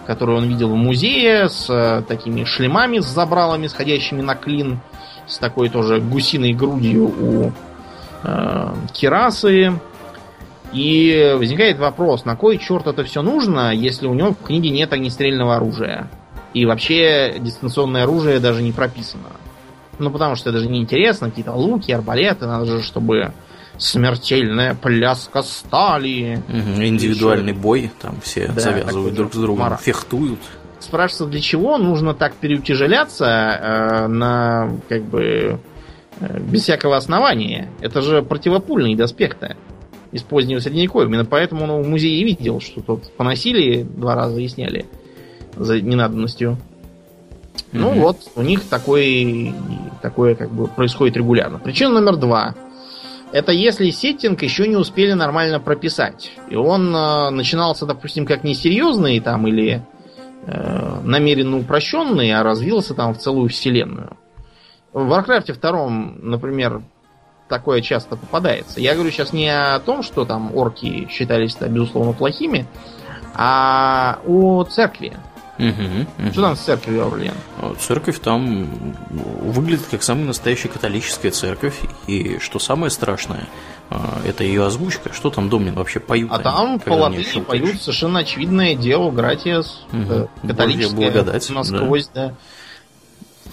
[0.05, 4.81] которые он видел в музее, с э, такими шлемами с забралами, сходящими на клин,
[5.25, 7.51] с такой тоже гусиной грудью у
[8.21, 9.73] э, Кирасы.
[10.73, 14.93] И возникает вопрос, на кой черт это все нужно, если у него в книге нет
[14.93, 16.07] огнестрельного оружия?
[16.53, 19.29] И вообще дистанционное оружие даже не прописано.
[19.99, 23.33] Ну, потому что это же неинтересно, какие-то луки, арбалеты, надо же, чтобы
[23.77, 26.41] смертельная пляска стали.
[26.47, 27.61] Угу, индивидуальный еще...
[27.61, 29.77] бой, там все да, завязывают друг с другом, мара.
[29.77, 30.39] фехтуют.
[30.79, 35.59] спрашивается, для чего нужно так переутяжеляться э, на как бы
[36.19, 37.69] э, без всякого основания.
[37.81, 39.55] Это же противопульный доспех-то
[40.11, 41.07] из позднего средневековья.
[41.07, 44.85] Именно поэтому он в музее видел, что тут поносили два раза и сняли
[45.57, 46.57] за ненадобностью.
[47.55, 47.79] Mm-hmm.
[47.79, 49.53] Ну вот, у них такой,
[50.01, 51.59] такое как бы происходит регулярно.
[51.59, 52.55] Причина номер два.
[53.31, 56.31] Это если сеттинг еще не успели нормально прописать.
[56.49, 59.81] И он э, начинался, допустим, как несерьезный там или
[60.45, 64.17] э, намеренно упрощенный, а развился там в целую вселенную.
[64.93, 65.89] В Warcraft 2,
[66.21, 66.81] например,
[67.49, 68.79] такое часто попадается.
[68.79, 72.65] Я говорю сейчас не о том, что там орки считались безусловно плохими,
[73.33, 75.13] а о церкви.
[75.57, 76.31] Угу, угу.
[76.31, 77.33] Что там с церковью, Орлен?
[77.79, 78.67] Церковь там
[79.09, 81.79] выглядит как самая настоящая католическая церковь.
[82.07, 83.47] И что самое страшное,
[83.89, 85.13] а, это ее озвучка.
[85.13, 86.31] Что там Домнин вообще поют?
[86.31, 90.29] А они, там по латыни поют совершенно очевидное дело Гратиас, угу.
[90.45, 92.29] католическая, благодать, насквозь, да.
[92.29, 92.35] да.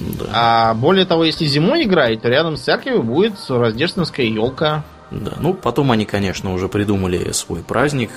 [0.00, 0.26] Да.
[0.32, 4.84] А более того, если зимой играть, то рядом с церковью будет рождественская елка.
[5.12, 8.10] Да, ну потом они, конечно, уже придумали свой праздник,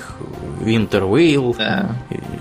[0.62, 1.96] Winter Veil, да.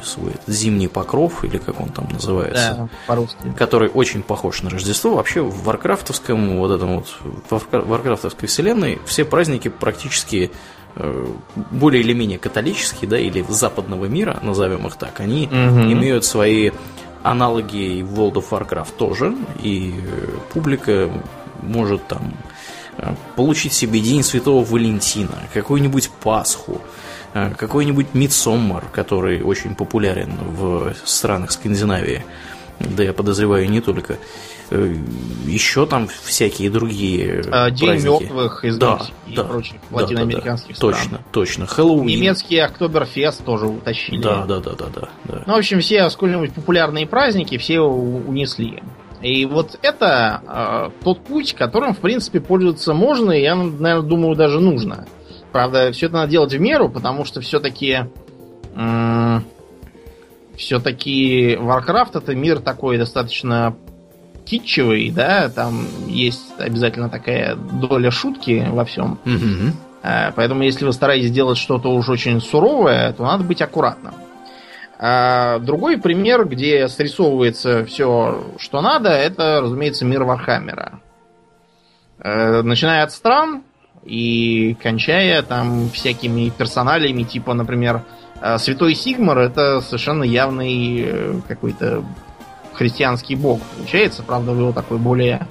[0.05, 3.53] свой зимний покров, или как он там называется, да, по-русски.
[3.57, 5.17] который очень похож на Рождество.
[5.17, 7.09] Вообще в варкрафтовском, вот этом вот,
[7.51, 10.53] в варкрафтовской вселенной все праздники практически
[10.95, 11.27] э,
[11.73, 15.93] более или менее католические, да, или западного мира, назовем их так, они угу.
[15.93, 16.71] имеют свои
[17.25, 21.11] аналоги в World of Warcraft тоже, и э, публика
[21.63, 22.35] может там
[23.37, 26.81] получить себе День Святого Валентина, какую-нибудь Пасху,
[27.35, 32.25] э, какой-нибудь Мидсоммар, который очень популярен в странах Скандинавии,
[32.79, 34.19] да я подозреваю не только.
[34.71, 34.95] Э,
[35.47, 38.23] еще там всякие другие а, День праздники.
[38.23, 40.95] мертвых из да, и да, прочих да, латиноамериканских да, да.
[40.95, 40.95] стран.
[40.95, 41.67] Точно, точно.
[41.67, 42.07] Хэллоуин.
[42.07, 44.23] Немецкий Октоберфест тоже утащили.
[44.23, 45.43] Да, да, да, да, да, да.
[45.47, 48.83] Ну, в общем, все сколь-нибудь популярные праздники все унесли.
[49.25, 54.37] И вот это э, тот путь, которым, в принципе, пользоваться можно, и я, наверное, думаю,
[54.37, 55.07] даже нужно.
[55.51, 58.01] Правда, все это надо делать в меру, потому что все-таки
[58.77, 59.41] э,
[60.59, 63.75] все-таки Warcraft это мир такой достаточно
[64.45, 69.19] китчевый, да, там есть обязательно такая доля шутки во всем.
[69.25, 70.33] Mm-hmm.
[70.37, 74.13] Поэтому, если вы стараетесь сделать что-то уж очень суровое, то надо быть аккуратным.
[75.07, 81.01] А другой пример, где срисовывается все, что надо, это, разумеется, мир Warhammer а.
[82.21, 83.65] Э, начиная от стран
[84.03, 88.01] и кончая там всякими персоналиями, типа, например,
[88.41, 92.03] э, Святой Сигмар это совершенно явный э, какой-то
[92.73, 95.47] христианский бог получается, правда, в его такой более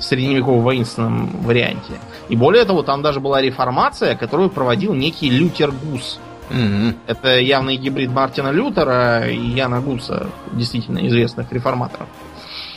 [0.00, 1.92] средневековом воинственном варианте.
[2.28, 6.18] И более того, там даже была реформация, которую проводил некий Лютер Гус.
[6.50, 6.94] Mm-hmm.
[7.06, 12.08] Это явный гибрид Мартина Лютера и Яна Гуса, действительно известных реформаторов.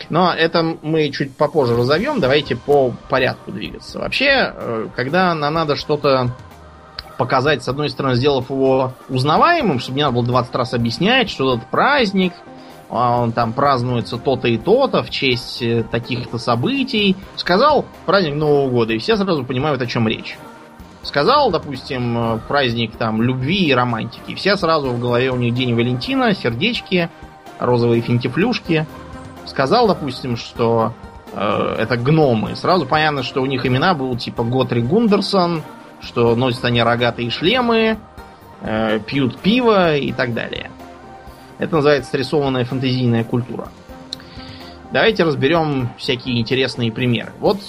[0.09, 2.19] Но это мы чуть попозже разовьем.
[2.19, 3.99] Давайте по порядку двигаться.
[3.99, 6.35] Вообще, э, когда нам надо что-то
[7.17, 11.55] показать, с одной стороны, сделав его узнаваемым, чтобы не надо было 20 раз объяснять, что
[11.55, 12.33] этот праздник,
[12.89, 17.15] а он там празднуется то-то и то-то в честь э, таких-то событий.
[17.35, 20.37] Сказал праздник Нового года, и все сразу понимают, о чем речь.
[21.03, 24.35] Сказал, допустим, э, праздник там любви и романтики.
[24.35, 27.09] Все сразу в голове у них День Валентина, сердечки,
[27.59, 28.85] розовые финтифлюшки.
[29.45, 30.93] Сказал, допустим, что
[31.33, 32.55] э, это гномы.
[32.55, 35.63] Сразу понятно, что у них имена будут типа Готри Гундерсон,
[36.01, 37.97] что носят они рогатые шлемы,
[38.61, 40.69] э, пьют пиво и так далее.
[41.59, 43.69] Это называется срисованная фантазийная культура.
[44.91, 47.31] Давайте разберем всякие интересные примеры.
[47.39, 47.59] Вот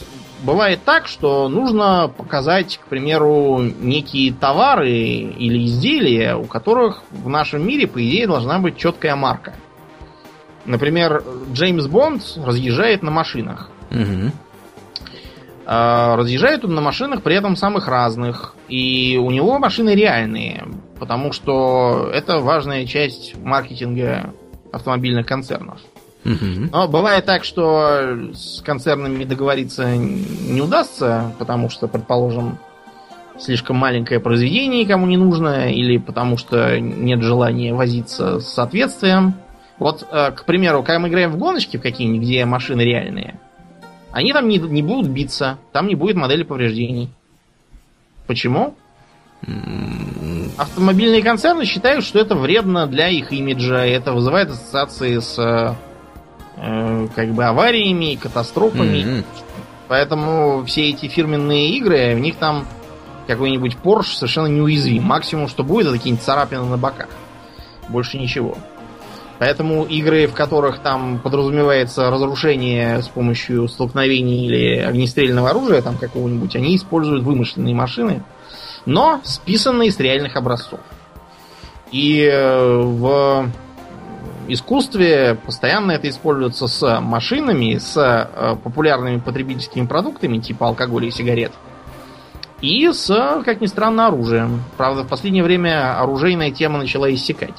[0.42, 7.66] бывает так, что нужно показать, к примеру, некие товары или изделия, у которых в нашем
[7.66, 9.54] мире, по идее, должна быть четкая марка.
[10.66, 11.22] Например,
[11.52, 13.70] Джеймс Бонд разъезжает на машинах.
[13.90, 14.32] Угу.
[15.66, 18.54] Разъезжает он на машинах при этом самых разных.
[18.68, 20.66] И у него машины реальные.
[20.98, 24.34] Потому что это важная часть маркетинга
[24.72, 25.80] автомобильных концернов.
[26.24, 32.58] Но бывает так, что с концернами договориться не удастся, потому что, предположим,
[33.38, 39.34] слишком маленькое произведение кому не нужно, или потому что нет желания возиться с соответствием.
[39.78, 43.40] Вот, э, к примеру, когда мы играем в гоночки в какие-нибудь, где машины реальные,
[44.12, 47.08] они там не, не будут биться, там не будет модели повреждений.
[48.26, 48.74] Почему?
[50.58, 55.78] Автомобильные концерны считают, что это вредно для их имиджа, и это вызывает ассоциации с
[56.60, 58.98] э, как бы авариями, катастрофами.
[58.98, 59.24] Mm-hmm.
[59.88, 62.66] Поэтому все эти фирменные игры, в них там
[63.26, 65.02] какой-нибудь Porsche совершенно неуязвим.
[65.02, 67.08] Максимум, что будет, это какие-нибудь царапины на боках.
[67.88, 68.56] Больше ничего.
[69.40, 76.54] Поэтому игры, в которых там подразумевается разрушение с помощью столкновений или огнестрельного оружия, там какого-нибудь,
[76.56, 78.22] они используют вымышленные машины,
[78.84, 80.80] но списанные с реальных образцов.
[81.90, 83.50] И э, в
[84.52, 91.52] искусстве постоянно это используется с машинами, с э, популярными потребительскими продуктами, типа алкоголя и сигарет,
[92.60, 93.08] и с,
[93.44, 94.62] как ни странно, оружием.
[94.76, 97.56] Правда, в последнее время оружейная тема начала иссякать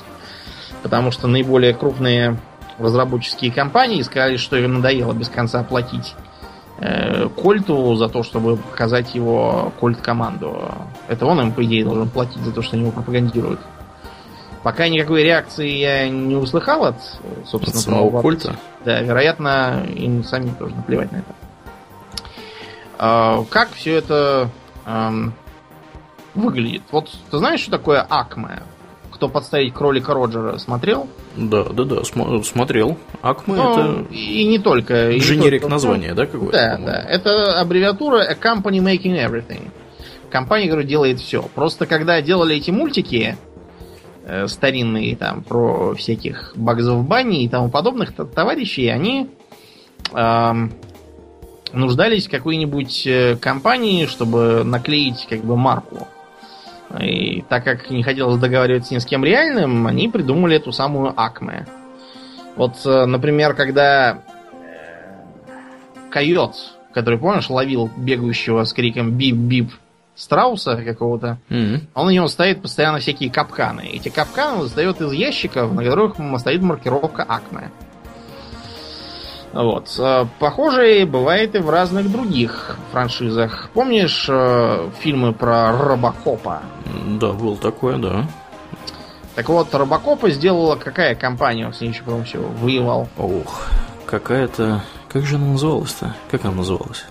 [0.84, 2.38] потому что наиболее крупные
[2.80, 6.16] разработческие компании сказали, что им надоело без конца платить
[6.80, 10.72] э, Кольту за то, чтобы показать его Кольт-команду.
[11.08, 13.60] Это он им, по идее, должен платить за то, что они его пропагандируют.
[14.64, 16.98] Пока никакой реакции я не услыхал от,
[17.46, 18.56] собственно, от самого Кольта.
[18.86, 21.36] Да, вероятно, им сами тоже наплевать на это.
[23.00, 24.50] А, как все это
[24.86, 25.34] эм,
[26.36, 26.84] выглядит?
[26.92, 28.62] Вот ты знаешь, что такое Акме?
[29.22, 31.08] кто подставить кролика Роджера, смотрел?
[31.36, 32.98] Да, да, да, см- смотрел.
[33.22, 34.12] Акме ну, это.
[34.12, 35.16] И не только.
[35.16, 36.54] Дженерик название, да, какое-то?
[36.54, 37.02] Да, да.
[37.08, 39.70] Это аббревиатура A Company Making Everything.
[40.32, 41.44] Компания, которая делает все.
[41.54, 43.38] Просто когда делали эти мультики
[44.32, 49.30] э, старинные, там, про всяких багзов бани и тому подобных товарищей, они
[50.14, 50.54] э,
[51.74, 56.08] нуждались в какой-нибудь э, компании, чтобы наклеить как бы марку
[57.00, 61.66] и так как не хотелось договариваться ни с кем реальным, они придумали эту самую Акме.
[62.56, 64.24] Вот, э, например, когда
[64.64, 65.16] э,
[66.10, 66.56] койот,
[66.94, 69.72] который, помнишь, ловил бегающего с криком «бип-бип»
[70.16, 71.82] страуса какого-то, mm-hmm.
[71.94, 73.82] он на него ставит постоянно всякие капканы.
[73.82, 77.72] Эти капканы он достает из ящиков, на которых стоит маркировка Акме.
[79.54, 79.94] Вот.
[80.00, 83.70] Э, похожее бывает и в разных других франшизах.
[83.74, 86.62] Помнишь э, фильмы про Робокопа?
[87.20, 88.28] Да, был такое, да.
[89.36, 93.08] Так вот, Робокопа сделала какая компания, в следующем кроме всего, воевал?
[93.18, 93.68] Ох,
[94.06, 94.84] какая-то...
[95.10, 96.16] Как же она называлась-то?
[96.30, 97.06] Как она называлась?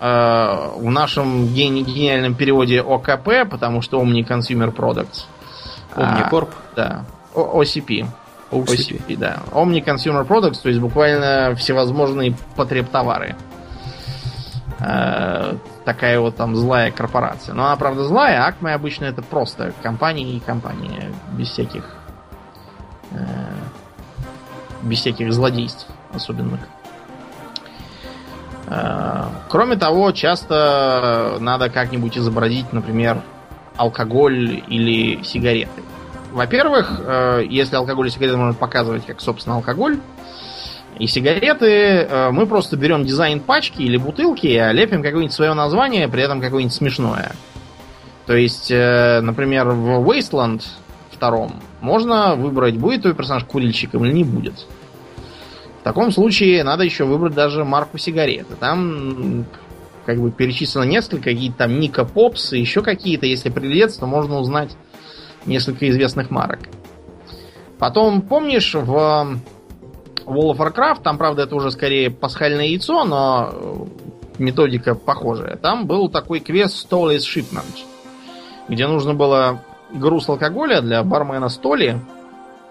[0.00, 5.24] Э, в нашем гени- гениальном переводе ОКП, потому что Omni Consumer Products.
[5.96, 6.50] Omnicorp?
[6.50, 7.04] А, да.
[7.34, 8.06] О- OCP.
[8.52, 9.00] OCP.
[9.06, 9.38] OCP, да.
[9.50, 13.34] Omni Consumer Products, то есть буквально всевозможные потребтовары.
[14.78, 17.54] Э, такая вот там злая корпорация.
[17.54, 21.84] Но она, правда, злая, а Acme обычно это просто компания и компания, без всяких
[23.10, 23.16] э,
[24.82, 26.60] без всяких злодейств особенных.
[28.70, 33.22] Э, кроме того, часто надо как-нибудь изобразить, например,
[33.76, 35.82] алкоголь или сигареты.
[36.32, 39.98] Во-первых, э, если алкоголь и сигареты можно показывать как, собственно, алкоголь
[40.98, 46.08] и сигареты, э, мы просто берем дизайн пачки или бутылки и лепим какое-нибудь свое название,
[46.08, 47.32] при этом какое-нибудь смешное.
[48.26, 50.62] То есть, например, в Wasteland
[51.10, 54.66] втором можно выбрать, будет твой персонаж курильщиком или не будет.
[55.80, 58.54] В таком случае надо еще выбрать даже марку сигареты.
[58.56, 59.46] Там
[60.04, 63.26] как бы перечислено несколько, какие-то там Ника Попс и еще какие-то.
[63.26, 64.76] Если приглядеться, то можно узнать
[65.44, 66.60] несколько известных марок.
[67.78, 69.40] Потом, помнишь, в
[70.28, 73.84] World of Warcraft, там, правда, это уже скорее пасхальное яйцо, но э,
[74.38, 75.56] методика похожая.
[75.56, 77.84] Там был такой квест Stolly's Shipment,
[78.68, 79.62] где нужно было
[79.92, 82.00] груз алкоголя для бармена Столи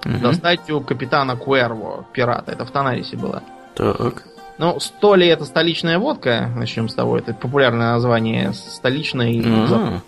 [0.05, 0.17] угу.
[0.19, 2.51] достать у капитана Куэрво, пирата.
[2.51, 3.43] Это в Танарисе было.
[3.75, 4.23] Так.
[4.57, 7.17] Ну, Столи это столичная водка, начнем с того.
[7.17, 9.39] Это популярное название столичной.
[9.45, 10.01] Ага.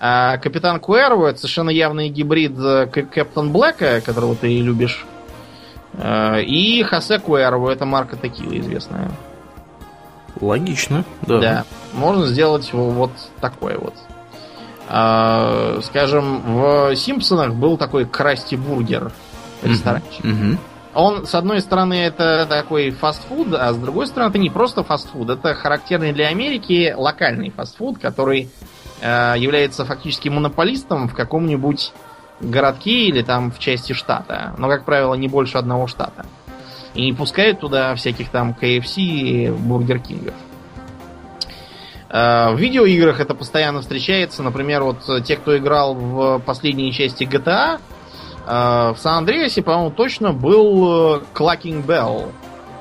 [0.00, 5.06] А Капитан Куэрво это совершенно явный гибрид э, Кэптон Блэка, которого ты любишь.
[5.92, 9.12] Э, и Jose Cuervo, это марка текила известная.
[10.40, 11.38] Логично, да.
[11.38, 11.64] Да.
[11.92, 13.94] Можно сделать вот такое вот.
[14.88, 19.12] А, скажем, в Симпсонах был такой Krusty Burger
[19.62, 20.24] ресторанчик.
[20.24, 20.58] Mm-hmm.
[20.94, 25.30] Он, с одной стороны, это такой фастфуд, а с другой стороны, это не просто фастфуд,
[25.30, 28.50] это характерный для Америки локальный фастфуд, который
[29.02, 31.92] Э, является фактически монополистом в каком-нибудь
[32.40, 34.54] городке или там в части штата.
[34.58, 36.24] Но, как правило, не больше одного штата.
[36.94, 40.34] И не пускают туда всяких там KFC и Burger King ов.
[42.12, 44.42] Э, в видеоиграх это постоянно встречается.
[44.42, 47.80] Например, вот те, кто играл в последней части GTA,
[48.46, 52.30] э, в Сан-Андреасе, по-моему, точно был Cluckin' Bell.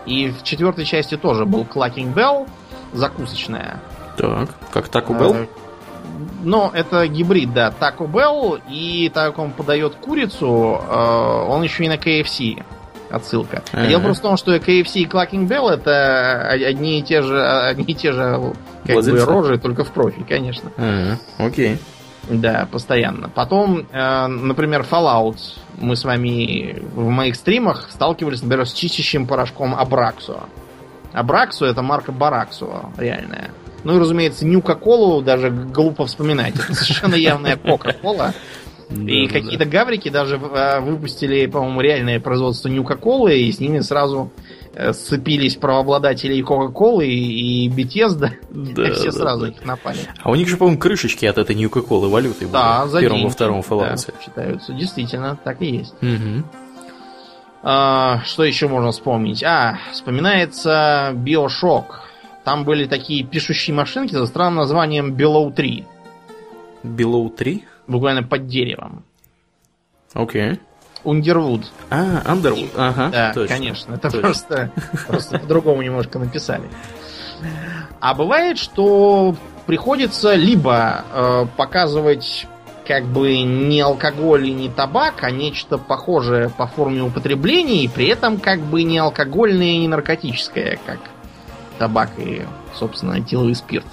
[0.06, 2.48] И в четвертой части тоже был Cluckin' Bell,
[2.92, 3.80] закусочная.
[4.18, 5.48] Так, как Taco Bell?
[6.44, 11.86] Но это гибрид, да, Taco Bell, и так как он подает курицу, э, он еще
[11.86, 12.64] и на KFC
[13.12, 13.64] отсылка.
[13.72, 13.88] Uh-huh.
[13.88, 17.86] Дело просто в том, что KFC и Clucking Bell это одни и те же, одни
[17.86, 18.54] и те же
[18.86, 20.72] как бы рожи, только в профиль, конечно.
[20.78, 21.18] Uh-huh.
[21.38, 21.78] Окей.
[22.30, 23.30] Да, постоянно.
[23.30, 25.38] Потом, э, например, Fallout.
[25.80, 30.42] Мы с вами в моих стримах сталкивались, например, с чистящим порошком Абраксо.
[31.14, 33.50] Абраксо это марка Бараксо, реальная.
[33.84, 36.54] Ну и, разумеется, Нюка-Колу даже глупо вспоминать.
[36.56, 38.34] Это совершенно явная Кока-Кола.
[38.92, 44.32] И какие-то гаврики даже э, выпустили, по-моему, реальное производство Нюка-Колы, и с ними сразу
[44.74, 49.48] Э, сцепились правообладатели Кока-Колы и Бетезда, да, и все да, сразу да.
[49.50, 50.00] их напали.
[50.22, 52.98] А у них же, по-моему, крышечки от этой Нью-Кока-Колы валюты да, были.
[52.98, 54.06] В первом, во втором Fallout.
[54.08, 54.72] Да, считаются.
[54.72, 55.94] Действительно, так и есть.
[56.02, 56.44] Угу.
[57.64, 59.44] А, что еще можно вспомнить?
[59.44, 62.04] А, вспоминается Биошок.
[62.46, 65.86] Там были такие пишущие машинки со странным названием Below 3.
[66.84, 67.66] Below 3?
[67.92, 69.04] Буквально под деревом.
[70.14, 70.52] Окей.
[70.52, 70.60] Okay.
[71.04, 71.66] Ундервуд.
[71.90, 73.10] А, Андервуд, ага.
[73.12, 73.94] Да, точно, конечно.
[73.96, 74.22] Это точно.
[74.22, 74.72] просто,
[75.08, 76.70] просто по-другому немножко написали.
[78.00, 79.36] А бывает, что
[79.66, 82.48] приходится либо э, показывать
[82.88, 88.08] как бы не алкоголь и не табак, а нечто похожее по форме употребления, и при
[88.08, 91.00] этом как бы не алкогольное и не наркотическое, как
[91.78, 92.44] табак и,
[92.76, 93.88] собственно, этиловый спирт.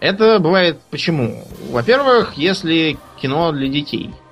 [0.00, 1.44] Это бывает почему?
[1.70, 4.14] Во-первых, если кино для детей–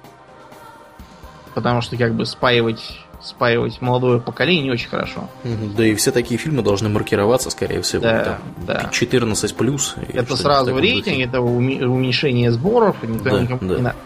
[1.55, 5.31] потому что как бы спаивать спаивать молодое поколение не очень хорошо.
[5.45, 8.03] Да и все такие фильмы должны маркироваться, скорее всего.
[8.03, 8.89] Да, там, да.
[8.93, 9.95] 14 плюс.
[10.13, 13.77] Это сразу рейтинг, это уменьшение сборов, и никто да, никому да.
[13.77, 13.97] не надо.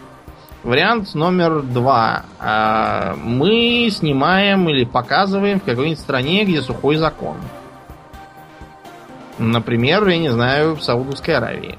[0.63, 2.23] Вариант номер два.
[2.39, 7.35] А, мы снимаем или показываем в какой-нибудь стране, где сухой закон.
[9.39, 11.77] Например, я не знаю, в Саудовской Аравии.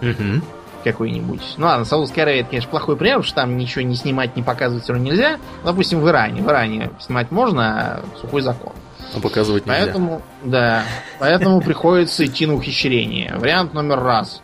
[0.00, 0.42] Угу
[0.82, 1.54] какой-нибудь.
[1.56, 4.42] Ну ладно, Саудовская Аравия, это, конечно, плохой пример, потому что там ничего не снимать, не
[4.42, 5.38] показывать все равно нельзя.
[5.64, 6.42] Допустим, в Иране.
[6.42, 8.72] В Иране снимать можно, а сухой закон.
[9.14, 9.84] А показывать нельзя.
[9.84, 10.82] Поэтому, да,
[11.18, 13.36] поэтому приходится идти на ухищрение.
[13.36, 14.42] Вариант номер раз.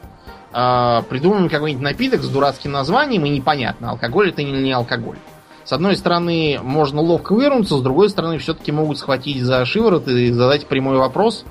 [0.52, 5.18] А, придумаем какой-нибудь напиток с дурацким названием и непонятно, алкоголь это или не алкоголь.
[5.64, 10.32] С одной стороны, можно ловко вырунуться, с другой стороны, все-таки могут схватить за шиворот и
[10.32, 11.44] задать прямой вопрос.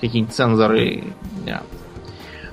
[0.00, 1.04] Какие-нибудь цензоры.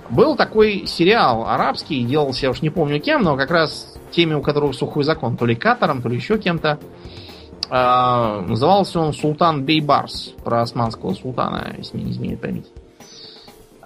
[0.09, 4.41] Был такой сериал арабский, делался, я уж не помню кем, но как раз теми, у
[4.41, 6.77] которых сухой закон, то ли Катаром, то ли еще кем-то.
[7.69, 12.67] Э, назывался он Султан Бейбарс, про османского султана, если не изменит память.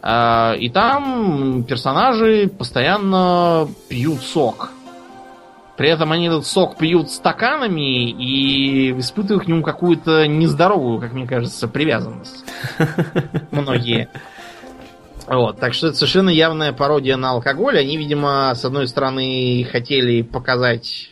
[0.03, 4.71] Э, и там персонажи постоянно пьют сок.
[5.77, 11.27] При этом они этот сок пьют стаканами и испытывают к нему какую-то нездоровую, как мне
[11.27, 12.43] кажется, привязанность.
[13.51, 14.09] Многие.
[15.27, 17.77] Вот, так что это совершенно явная пародия на алкоголь.
[17.77, 21.11] Они, видимо, с одной стороны хотели показать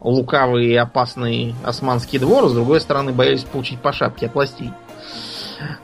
[0.00, 4.70] лукавый и опасный османский двор, с другой стороны боялись получить по шапке от властей.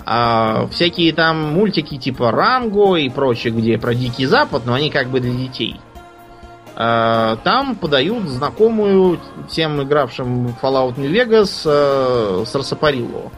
[0.05, 5.09] А, всякие там мультики типа Ранго и прочее, где про Дикий Запад, но они как
[5.09, 5.79] бы для детей.
[6.79, 9.19] А, там подают знакомую
[9.49, 13.33] тем игравшим Fallout New Vegas э, Сарсапариллу.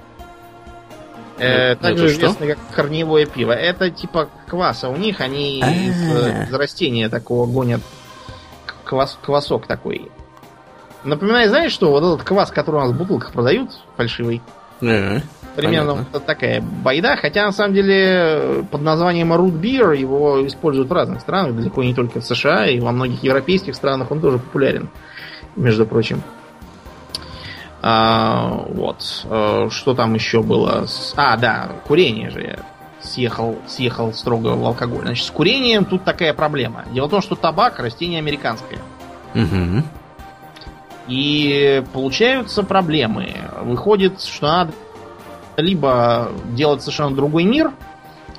[1.38, 3.52] Э, ну, также известно как корневое пиво.
[3.52, 7.80] Это типа кваса у них, они из, из растения такого гонят
[8.84, 10.10] квас, квасок такой.
[11.04, 11.92] Напоминаю, знаешь что?
[11.92, 14.42] Вот этот квас, который у нас в бутылках продают, фальшивый.
[15.58, 16.10] Примерно понятно.
[16.12, 17.16] вот такая байда.
[17.16, 21.94] Хотя на самом деле под названием root beer его используют в разных странах, далеко не
[21.94, 24.88] только в США, и во многих европейских странах он тоже популярен,
[25.56, 26.22] между прочим.
[27.82, 29.26] А, вот.
[29.28, 30.86] А, что там еще было?
[31.16, 32.58] А, да, курение же я
[33.00, 35.02] съехал, съехал строго в алкоголь.
[35.02, 36.84] Значит, с курением тут такая проблема.
[36.92, 38.78] Дело в том, что табак растение американское.
[39.34, 39.82] Угу.
[41.08, 43.34] И получаются проблемы.
[43.62, 44.72] Выходит, что надо
[45.58, 47.72] либо делать совершенно другой мир,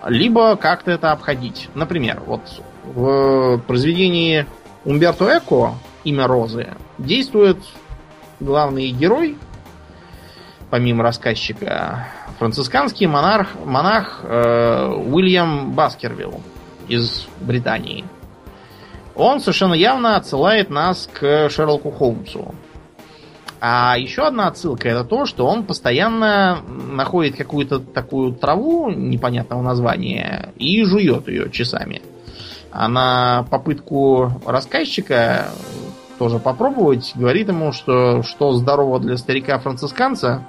[0.06, 1.70] либо как-то это обходить.
[1.76, 2.42] Например, вот
[2.84, 4.46] в произведении
[4.86, 7.58] Умберто Эко «Имя Розы» действует
[8.40, 9.38] главный герой,
[10.70, 12.08] помимо рассказчика,
[12.40, 16.42] францисканский монарх, монах э, Уильям Баскервилл
[16.88, 18.06] из Британии.
[19.16, 22.56] Он совершенно явно отсылает нас к Шерлоку Холмсу.
[23.62, 30.54] А еще одна отсылка это то, что он постоянно находит какую-то такую траву непонятного названия
[30.56, 32.02] и жует ее часами.
[32.72, 35.50] А на попытку рассказчика
[36.18, 40.46] тоже попробовать, говорит ему, что что здорово для старика-францисканца,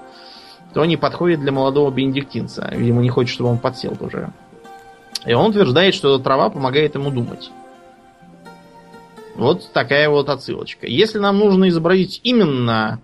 [0.73, 2.71] то не подходит для молодого бенедиктинца.
[2.73, 4.31] Видимо, не хочет, чтобы он подсел тоже.
[5.27, 7.51] И он утверждает, что эта трава помогает ему думать.
[9.41, 10.87] Вот такая вот отсылочка.
[10.87, 13.01] Если нам нужно изобразить именно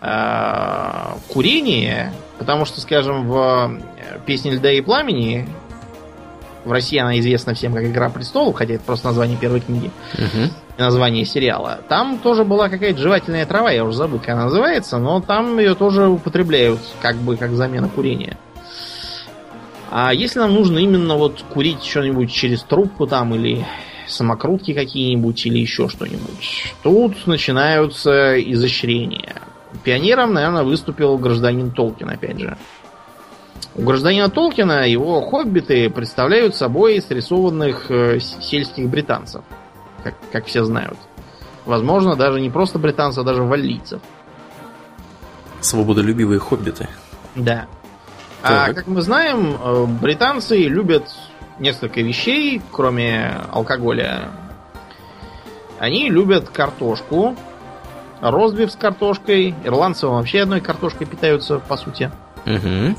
[0.00, 5.48] э, курение, потому что, скажем, в э, песне льда и пламени
[6.64, 9.90] В России она известна всем как «Игра престолов», хотя это просто название первой книги.
[10.14, 10.52] Угу.
[10.78, 11.80] название сериала.
[11.88, 15.74] Там тоже была какая-то жевательная трава, я уже забыл, как она называется, но там ее
[15.74, 18.36] тоже употребляют как бы как замена курения.
[19.90, 23.66] А если нам нужно именно вот курить что-нибудь через трубку там или
[24.10, 29.42] самокрутки какие-нибудь или еще что-нибудь, тут начинаются изощрения.
[29.84, 32.56] Пионером, наверное, выступил гражданин Толкин, опять же.
[33.74, 39.42] У гражданина Толкина его хоббиты представляют собой срисованных э, сельских британцев,
[40.02, 40.98] как, как все знают.
[41.66, 44.00] Возможно, даже не просто британцев, а даже валлийцев.
[45.60, 46.88] Свободолюбивые хоббиты.
[47.36, 47.66] Да.
[48.42, 48.70] А, так.
[48.70, 51.04] А как мы знаем, э, британцы любят
[51.60, 54.30] несколько вещей, кроме алкоголя.
[55.78, 57.36] Они любят картошку,
[58.20, 59.54] розбив с картошкой.
[59.64, 62.10] Ирландцы вообще одной картошкой питаются, по сути.
[62.46, 62.96] Угу.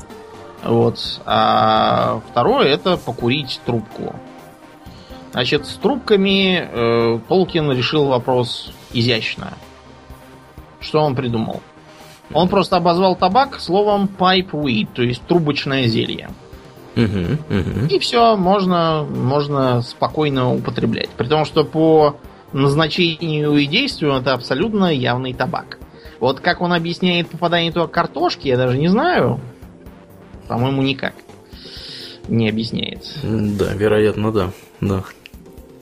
[0.64, 1.20] Вот.
[1.26, 4.14] А второе это покурить трубку.
[5.32, 9.54] Значит, с трубками э, Толкин решил вопрос изящно.
[10.80, 11.62] Что он придумал?
[12.34, 16.30] Он просто обозвал табак словом pipe weed, то есть трубочное зелье.
[16.96, 17.86] Угу, угу.
[17.88, 21.08] И все, можно, можно спокойно употреблять.
[21.10, 22.16] При том, что по
[22.52, 25.78] назначению и действию это абсолютно явный табак.
[26.20, 29.40] Вот как он объясняет попадание туда картошки, я даже не знаю.
[30.48, 31.14] По-моему, никак
[32.28, 33.04] не объясняет.
[33.22, 34.50] Да, вероятно, да.
[34.80, 35.04] да.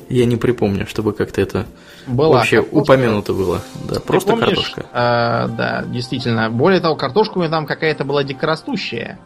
[0.08, 1.66] Я не припомню, чтобы как-то это
[2.06, 2.82] была вообще картошка.
[2.82, 3.60] упомянуто было.
[3.88, 4.86] Да, Ты просто помнишь, картошка.
[4.92, 6.50] Э, да, действительно.
[6.50, 9.18] Более того, картошка у меня там какая-то была дикорастущая.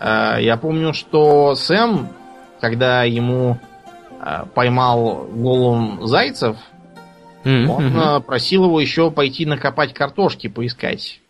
[0.00, 2.08] Э, я помню, что Сэм,
[2.60, 3.58] когда ему
[4.20, 6.56] э, поймал голым зайцев,
[7.44, 7.66] mm-hmm.
[7.68, 11.20] он э, просил его еще пойти накопать картошки, поискать.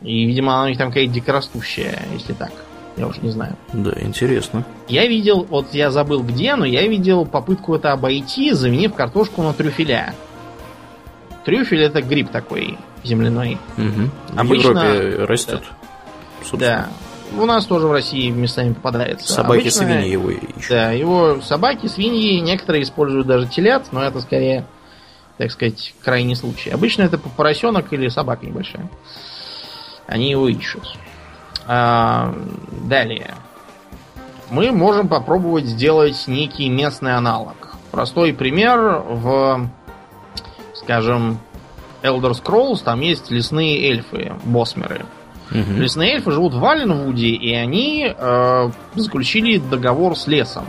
[0.00, 2.52] И, видимо, она у них там какая-то дикорастущая, если так.
[2.96, 3.56] Я уж не знаю.
[3.72, 4.64] Да, интересно.
[4.88, 9.54] Я видел, вот я забыл где, но я видел попытку это обойти, заменив картошку на
[9.54, 10.14] трюфеля.
[11.44, 13.58] Трюфель это гриб такой земляной.
[13.78, 14.10] Угу.
[14.34, 14.68] В Обычно...
[14.68, 15.62] Европе растет.
[16.52, 16.58] Да.
[16.58, 16.88] да.
[17.38, 19.32] У нас тоже в России местами попадается.
[19.32, 20.68] Собаки, Обычно, свиньи его ищут.
[20.68, 24.66] Да, его собаки, свиньи, некоторые используют даже телят, но это скорее,
[25.38, 26.70] так сказать, крайний случай.
[26.70, 28.88] Обычно это поросенок или собака небольшая.
[30.06, 30.96] Они его ищут.
[31.66, 32.34] А,
[32.88, 33.34] далее.
[34.50, 37.76] Мы можем попробовать сделать некий местный аналог.
[37.90, 39.70] Простой пример в,
[40.74, 41.38] скажем,
[42.02, 45.06] Elder Scrolls там есть лесные эльфы, босмеры.
[45.50, 45.80] Угу.
[45.80, 50.64] Лесные эльфы живут в Валенвуде, и они э, заключили договор с лесом,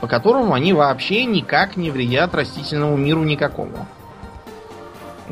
[0.00, 3.86] по которому они вообще никак не вредят растительному миру никакому.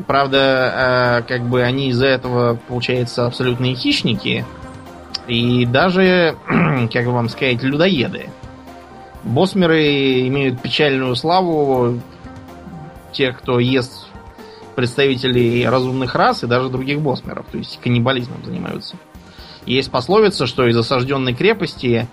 [0.06, 4.44] Правда, э, как бы они из-за этого, получается, абсолютные хищники.
[5.28, 6.36] И даже,
[6.92, 8.28] как вам сказать, людоеды.
[9.22, 12.00] Босмеры имеют печальную славу
[13.12, 14.03] тех, кто ест
[14.74, 17.46] представителей разумных рас и даже других босмеров.
[17.50, 18.96] То есть каннибализмом занимаются.
[19.66, 22.06] Есть пословица, что из осажденной крепости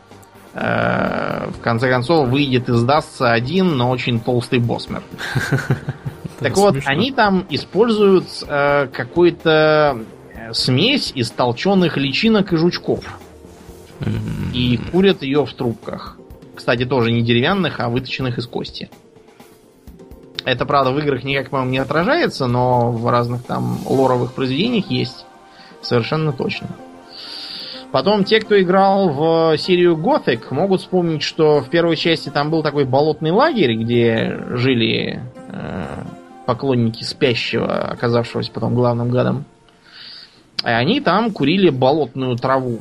[0.53, 5.03] э, в конце концов выйдет и сдастся один, но очень толстый босмер.
[6.41, 10.03] Так вот, они там используют э, какую-то
[10.34, 13.05] э, смесь из толченых личинок и жучков.
[14.51, 16.18] И курят ее в трубках.
[16.55, 18.89] Кстати, тоже не деревянных, а выточенных из кости.
[20.46, 25.26] Это, правда, в играх никак, по-моему, не отражается, но в разных там лоровых произведениях есть.
[25.82, 26.68] Совершенно точно.
[27.92, 32.64] Потом те, кто играл в серию Gothic, могут вспомнить, что в первой части там был
[32.64, 36.04] такой болотный лагерь, где жили э,
[36.46, 39.44] поклонники спящего, оказавшегося потом главным гадом.
[40.64, 42.80] И они там курили болотную траву.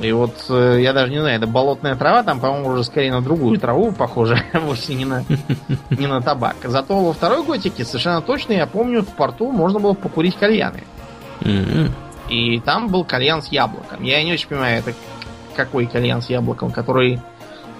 [0.00, 3.22] И вот э, я даже не знаю, это болотная трава, там, по-моему, уже скорее на
[3.22, 5.24] другую траву похоже, вовсе не на,
[5.90, 6.56] не на табак.
[6.64, 10.82] Зато во второй готике совершенно точно, я помню, в порту можно было покурить кальяны.
[12.28, 14.02] И там был кальян с яблоком.
[14.02, 14.94] Я не очень понимаю, это
[15.54, 17.20] какой кальян с яблоком, который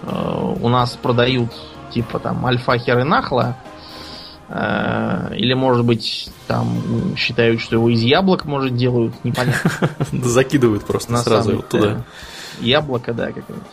[0.02, 1.50] э, у нас продают,
[1.90, 3.56] типа там альфахер и нахла,
[4.48, 9.70] или, может быть, там считают, что его из яблок, может, делают, непонятно.
[10.12, 12.04] Закидывают просто сразу туда.
[12.60, 13.70] Яблоко, да, какое-нибудь.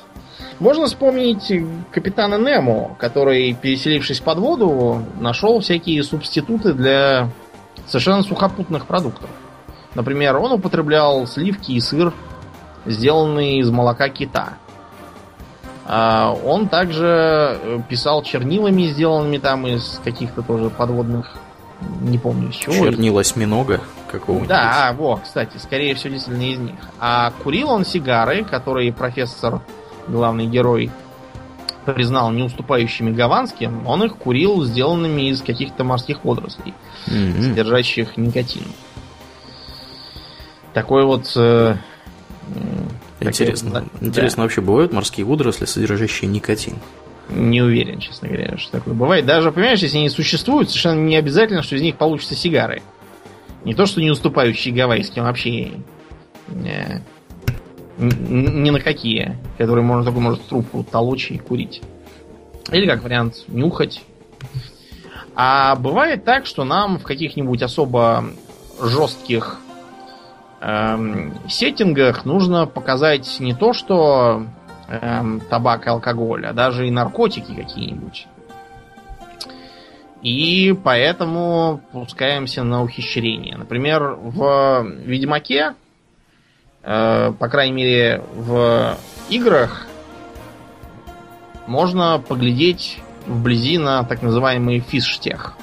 [0.59, 1.51] Можно вспомнить
[1.91, 7.29] капитана Немо, который, переселившись под воду, нашел всякие субституты для
[7.87, 9.29] совершенно сухопутных продуктов.
[9.95, 12.13] Например, он употреблял сливки и сыр,
[12.85, 14.57] сделанные из молока кита.
[15.93, 21.35] А, он также э, писал чернилами, сделанными там из каких-то тоже подводных,
[21.99, 22.73] не помню из чего.
[22.73, 24.47] Чернил осьминога какого-нибудь.
[24.47, 26.75] Да, во, кстати, скорее всего, действительно из них.
[27.01, 29.59] А курил он сигары, которые профессор
[30.07, 30.91] главный герой,
[31.85, 36.73] признал не уступающими гаванским, он их курил сделанными из каких-то морских водорослей,
[37.07, 37.41] mm-hmm.
[37.41, 38.63] содержащих никотин.
[40.73, 41.33] Такой вот...
[41.35, 41.75] Э,
[43.21, 43.85] интересно.
[44.01, 44.43] Интересно, да.
[44.43, 46.75] вообще бывают морские водоросли, содержащие никотин?
[47.29, 49.25] Не уверен, честно говоря, что такое бывает.
[49.25, 52.81] Даже, понимаешь, если они существуют, совершенно не обязательно, что из них получатся сигары.
[53.63, 55.71] Не то, что не уступающие гавайским, вообще
[56.49, 57.03] не,
[57.97, 61.81] ни на какие, которые можно только может трубку толочь и курить.
[62.71, 64.03] Или как вариант нюхать.
[65.35, 68.25] А бывает так, что нам в каких-нибудь особо
[68.81, 69.59] жестких
[70.61, 74.45] эм, сеттингах нужно показать не то, что
[74.87, 78.27] эм, табак и алкоголь, а даже и наркотики какие-нибудь.
[80.21, 83.57] И поэтому пускаемся на ухищрение.
[83.57, 85.73] Например, в Ведьмаке,
[86.83, 88.97] э, по крайней мере, в
[89.29, 89.87] играх
[91.65, 95.55] можно поглядеть вблизи на так называемый физштех.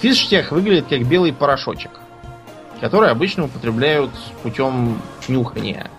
[0.00, 1.90] Физштех выглядит как белый порошочек,
[2.80, 4.10] который обычно употребляют
[4.42, 5.90] путем нюхания.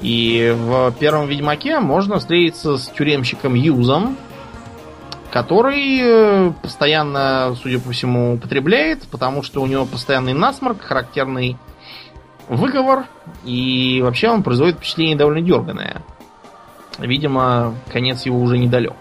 [0.00, 4.16] И в первом Ведьмаке можно встретиться с тюремщиком Юзом,
[5.30, 11.56] который э, постоянно, судя по всему, употребляет, потому что у него постоянный насморк, характерный
[12.48, 13.06] выговор,
[13.44, 16.02] и вообще он производит впечатление довольно дерганое.
[16.98, 18.94] Видимо, конец его уже недалек.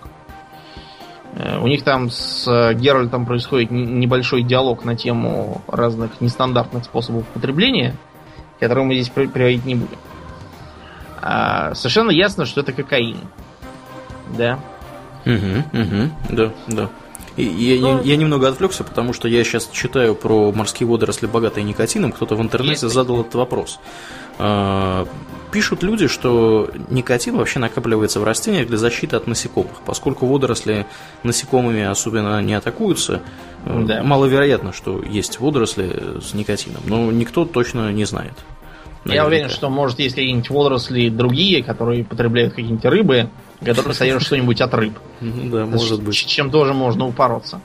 [1.35, 7.95] Э, у них там с Геральтом происходит небольшой диалог на тему разных нестандартных способов употребления,
[8.59, 9.97] которые мы здесь приводить не будем.
[11.21, 13.17] А совершенно ясно, что это кокаин.
[14.37, 14.59] Да.
[15.25, 16.89] Угу, угу, да, да.
[17.37, 21.63] И, я, я, я немного отвлекся, потому что я сейчас читаю про морские водоросли, богатые
[21.63, 22.11] никотином.
[22.11, 23.79] Кто-то в интернете задал этот вопрос.
[24.37, 25.05] А,
[25.51, 29.81] пишут люди, что никотин вообще накапливается в растениях для защиты от насекомых.
[29.85, 30.85] Поскольку водоросли
[31.23, 33.21] насекомыми особенно не атакуются,
[33.65, 34.01] да.
[34.03, 36.81] маловероятно, что есть водоросли с никотином.
[36.85, 38.33] Но никто точно не знает.
[39.03, 39.23] Наверняка.
[39.23, 43.29] Я уверен, что может есть какие-нибудь водоросли другие, которые потребляют какие-нибудь рыбы,
[43.63, 44.97] которые содержат что-нибудь от рыб.
[45.21, 46.15] Да, может быть.
[46.15, 47.61] Чем тоже можно упороться.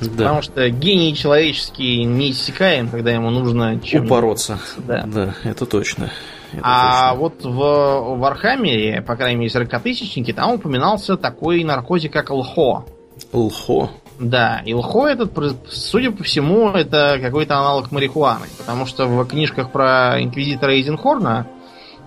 [0.00, 0.08] Да.
[0.10, 4.58] Потому что гений человеческий не иссякаем, когда ему нужно чем упороться.
[4.76, 5.04] Да.
[5.06, 6.10] да, это точно.
[6.52, 7.20] Это а точно.
[7.20, 12.84] вот в Warhammer е, по крайней мере, 40-тысячники, там упоминался такой наркотик, как лхо.
[13.32, 13.90] Лхо?
[14.18, 15.32] Да, и лхо этот,
[15.68, 21.46] судя по всему, это какой-то аналог марихуаны, потому что в книжках про инквизитора Эйзенхорна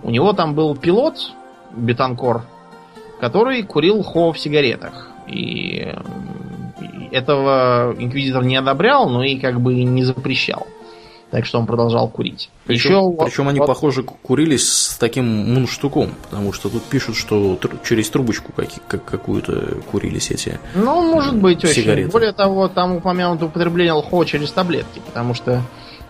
[0.02, 1.32] у него там был пилот,
[1.74, 2.42] Бетанкор,
[3.22, 5.06] который курил лхо в сигаретах.
[5.28, 5.86] И
[7.12, 10.66] этого инквизитор не одобрял, но и как бы не запрещал.
[11.30, 12.50] Так что он продолжал курить.
[12.66, 13.66] Причем, Еще, причем они, вот...
[13.66, 19.76] похоже, курились с таким мунштуком, потому что тут пишут, что через трубочку как, как, какую-то
[19.92, 22.08] курились эти Ну, может быть, сигареты.
[22.08, 22.10] очень.
[22.10, 25.62] Более того, там упомянуто употребление лхо через таблетки, потому что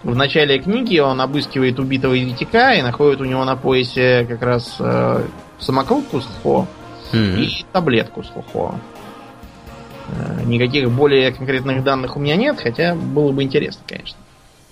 [0.02, 4.76] в начале книги он обыскивает убитого еретика и находит у него на поясе как раз
[4.78, 5.24] э,
[5.60, 6.66] самокрутку с лхо
[7.12, 7.40] mm-hmm.
[7.40, 8.74] и таблетку с лхо.
[10.08, 14.18] Э, никаких более конкретных данных у меня нет, хотя было бы интересно, конечно.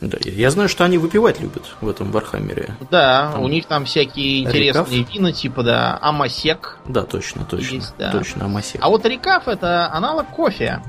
[0.00, 2.74] Да, я знаю, что они выпивать любят в этом Warhammer е.
[2.90, 5.14] Да, там у них там всякие интересные рекаф.
[5.14, 6.78] вина, типа, да, амасек.
[6.86, 7.74] Да, точно, точно.
[7.74, 8.10] Есть, да.
[8.10, 8.80] Точно, амасек.
[8.82, 10.82] А вот рекаф это аналог кофе,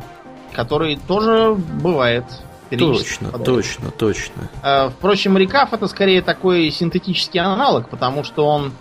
[0.53, 2.23] который тоже бывает.
[2.69, 4.49] Точно, точно, точно.
[4.63, 8.71] А, впрочем, рекаф это скорее такой синтетический аналог, потому что он,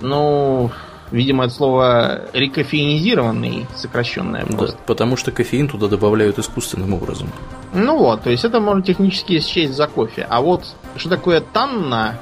[0.00, 0.72] ну,
[1.10, 4.76] Видимо, это слово рекофеинизированный, сокращенное просто.
[4.76, 7.28] Да, потому что кофеин туда добавляют искусственным образом.
[7.74, 10.26] Ну вот, то есть это можно технически счесть за кофе.
[10.28, 12.20] А вот что такое танна,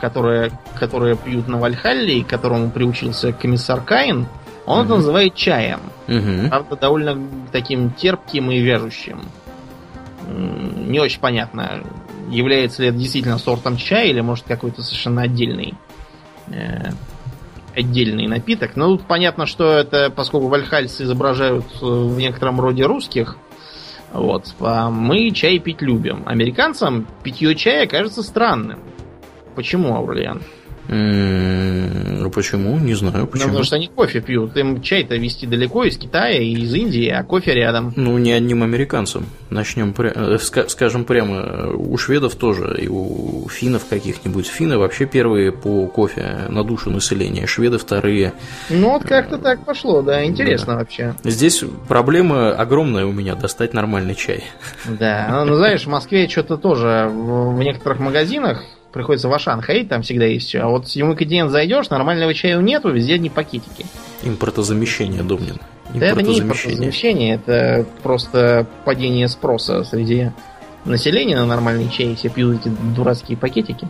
[0.00, 4.26] которая, которая пьют на Вальхалле, и которому приучился комиссар Каин,
[4.64, 4.84] он угу.
[4.84, 5.80] это называет чаем.
[6.06, 6.48] Угу.
[6.48, 7.18] Правда, довольно
[7.50, 9.20] таким терпким и вяжущим.
[10.28, 11.82] Не очень понятно,
[12.28, 15.74] является ли это действительно сортом чая или может какой-то совершенно отдельный
[16.48, 16.92] э,
[17.74, 18.76] отдельный напиток.
[18.76, 23.36] Но тут понятно, что это, поскольку вальхальцы изображают э, в некотором роде русских,
[24.12, 26.24] вот, а мы чай пить любим.
[26.26, 28.80] Американцам питье чая кажется странным.
[29.54, 30.42] Почему, Аурлиан?
[30.92, 32.76] Ну почему?
[32.78, 33.46] Не знаю почему.
[33.46, 34.56] Ну, потому что они кофе пьют.
[34.56, 37.92] Им чай-то везти далеко из Китая и из Индии, а кофе рядом.
[37.94, 39.26] Ну, не одним американцам.
[39.50, 40.12] Начнем, пря...
[40.14, 44.48] Э, скажем прямо, у шведов тоже, и у финнов каких-нибудь.
[44.48, 48.32] Финны вообще первые по кофе на душу населения, шведы вторые.
[48.68, 50.78] Ну, вот как-то так пошло, да, интересно да.
[50.80, 51.14] вообще.
[51.22, 54.42] Здесь проблема огромная у меня, достать нормальный чай.
[54.86, 60.02] Да, ну знаешь, в Москве что-то тоже в некоторых магазинах приходится в Ашан ходить, там
[60.02, 60.60] всегда есть все.
[60.60, 63.86] А вот в континент зайдешь, нормального чая нету, везде одни пакетики.
[64.22, 65.58] Импортозамещение, Домнин.
[65.94, 70.30] Да это не импортозамещение, это просто падение спроса среди
[70.84, 72.14] населения на нормальный чай.
[72.14, 73.88] Все пьют эти дурацкие пакетики.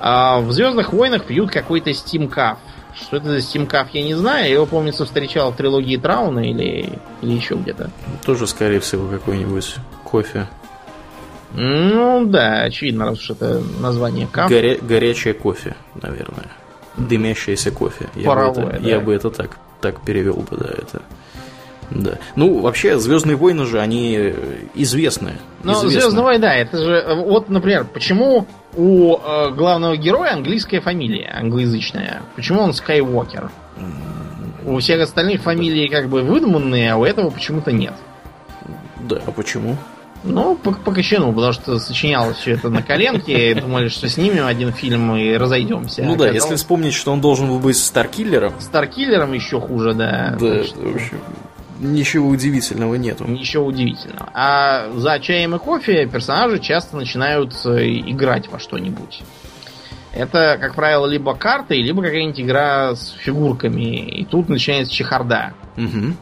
[0.00, 2.58] А в Звездных войнах пьют какой-то стимкаф.
[2.94, 4.46] Что это за стимкаф, я не знаю.
[4.46, 7.90] Я его, помнится, встречал в трилогии Трауна или, или еще где-то.
[8.26, 10.46] Тоже, скорее всего, какой-нибудь кофе.
[11.54, 14.50] Ну да, очевидно, раз уж это название каф.
[14.50, 16.46] Горя- горячее кофе, наверное.
[16.96, 18.08] Дымящееся кофе.
[18.14, 18.88] Я, Паровое, бы, это, да.
[18.88, 21.02] я бы это так, так перевел бы, да, это.
[21.90, 22.18] Да.
[22.36, 24.32] Ну, вообще, Звездные войны же, они
[24.74, 25.32] известны.
[25.62, 27.14] Ну, Звездные войны, да, это же.
[27.26, 32.22] Вот, например, почему у э, главного героя английская фамилия, англоязычная?
[32.34, 33.50] Почему он Скайуокер?
[34.64, 37.94] У всех остальных фамилии как бы выдуманные, а у этого почему-то нет.
[39.00, 39.76] Да, а почему?
[40.24, 44.46] Ну, по, по кочану, потому что сочинялось все это на коленке, и думали, что снимем
[44.46, 46.02] один фильм и разойдемся.
[46.02, 48.54] Ну да, если вспомнить, что он должен был быть Старкиллером.
[48.60, 50.36] Старкиллером еще хуже, да.
[50.38, 51.18] Да, что, в общем,
[51.80, 53.24] ничего удивительного нету.
[53.26, 54.30] Ничего удивительного.
[54.32, 59.22] А за чаем и кофе персонажи часто начинают э, играть во что-нибудь.
[60.12, 64.20] Это, как правило, либо карты, либо какая-нибудь игра с фигурками.
[64.20, 65.54] И тут начинается чехарда.
[65.76, 66.14] Угу.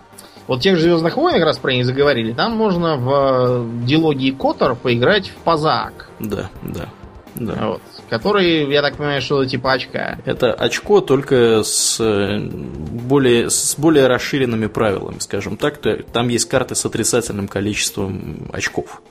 [0.51, 4.75] Вот тех же Звездных войн, как раз про них заговорили, там можно в дилогии Котор
[4.75, 6.11] поиграть в Пазак.
[6.19, 6.89] Да, да.
[7.37, 7.55] Да.
[7.69, 7.83] Вот.
[8.09, 10.19] Который, я так понимаю, что типа очка.
[10.25, 15.79] Это очко только с более, с более расширенными правилами, скажем так.
[16.13, 19.03] Там есть карты с отрицательным количеством очков.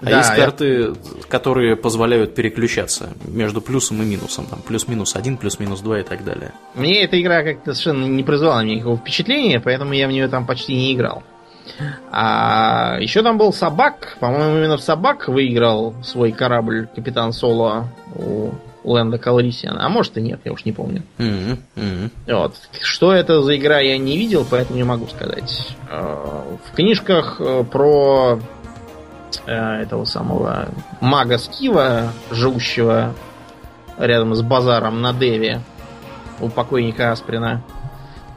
[0.00, 0.94] А да, есть карты, я...
[1.28, 4.46] которые позволяют переключаться между плюсом и минусом.
[4.46, 6.52] Там плюс-минус один, плюс-минус два и так далее.
[6.74, 10.74] Мне эта игра как-то совершенно не произвела никакого впечатления, поэтому я в нее там почти
[10.74, 11.22] не играл.
[12.10, 14.16] А еще там был собак.
[14.20, 18.52] По-моему, именно в собак выиграл свой корабль капитан Соло у
[18.84, 19.84] Лэнда Калрисиана.
[19.84, 21.02] А может и нет, я уж не помню.
[21.18, 21.58] Mm-hmm.
[21.76, 22.10] Mm-hmm.
[22.28, 22.54] Вот.
[22.80, 25.74] Что это за игра, я не видел, поэтому не могу сказать.
[25.90, 28.38] А, в книжках э, про
[29.46, 30.68] Э, этого самого
[31.00, 33.14] мага Скива, живущего
[33.98, 35.60] рядом с базаром на Деве
[36.40, 37.62] у покойника Асприна.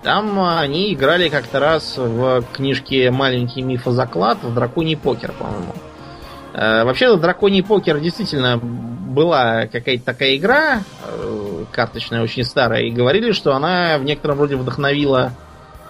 [0.04, 5.74] Там они играли как-то раз в книжке «Маленький мифозаклад» в «Драконий покер», по-моему.
[6.54, 13.34] Э, вообще, «Драконий покер» действительно была какая-то такая игра, э, карточная, очень старая, и говорили,
[13.34, 15.34] что она в некотором роде вдохновила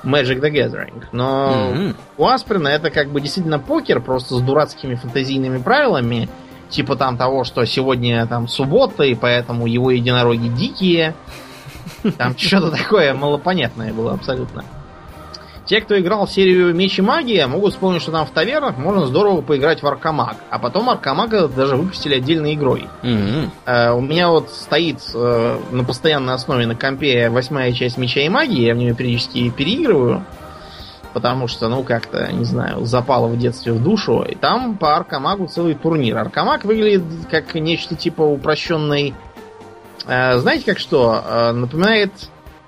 [0.03, 1.03] Magic the Gathering.
[1.11, 1.95] Но mm-hmm.
[2.17, 6.29] у Асприна это как бы действительно покер, просто с дурацкими фантазийными правилами.
[6.69, 11.15] Типа там того, что сегодня там суббота, и поэтому его единороги дикие.
[12.17, 14.63] Там что-то такое малопонятное было абсолютно.
[15.69, 19.05] Те, кто играл в серию Меч и Магия, могут вспомнить, что там в тавернах можно
[19.05, 20.37] здорово поиграть в Аркамаг.
[20.49, 22.87] А потом Аркамага даже выпустили отдельной игрой.
[23.03, 23.49] Mm-hmm.
[23.67, 28.29] Uh, у меня вот стоит uh, на постоянной основе на компе восьмая часть Меча и
[28.29, 30.25] Магии, я в нее периодически переигрываю.
[31.13, 34.23] Потому что, ну, как-то, не знаю, запало в детстве в душу.
[34.23, 36.17] И там по Аркамагу целый турнир.
[36.17, 39.13] Аркамаг выглядит как нечто типа упрощенной...
[40.07, 41.51] Uh, знаете, как что?
[41.53, 42.11] Напоминает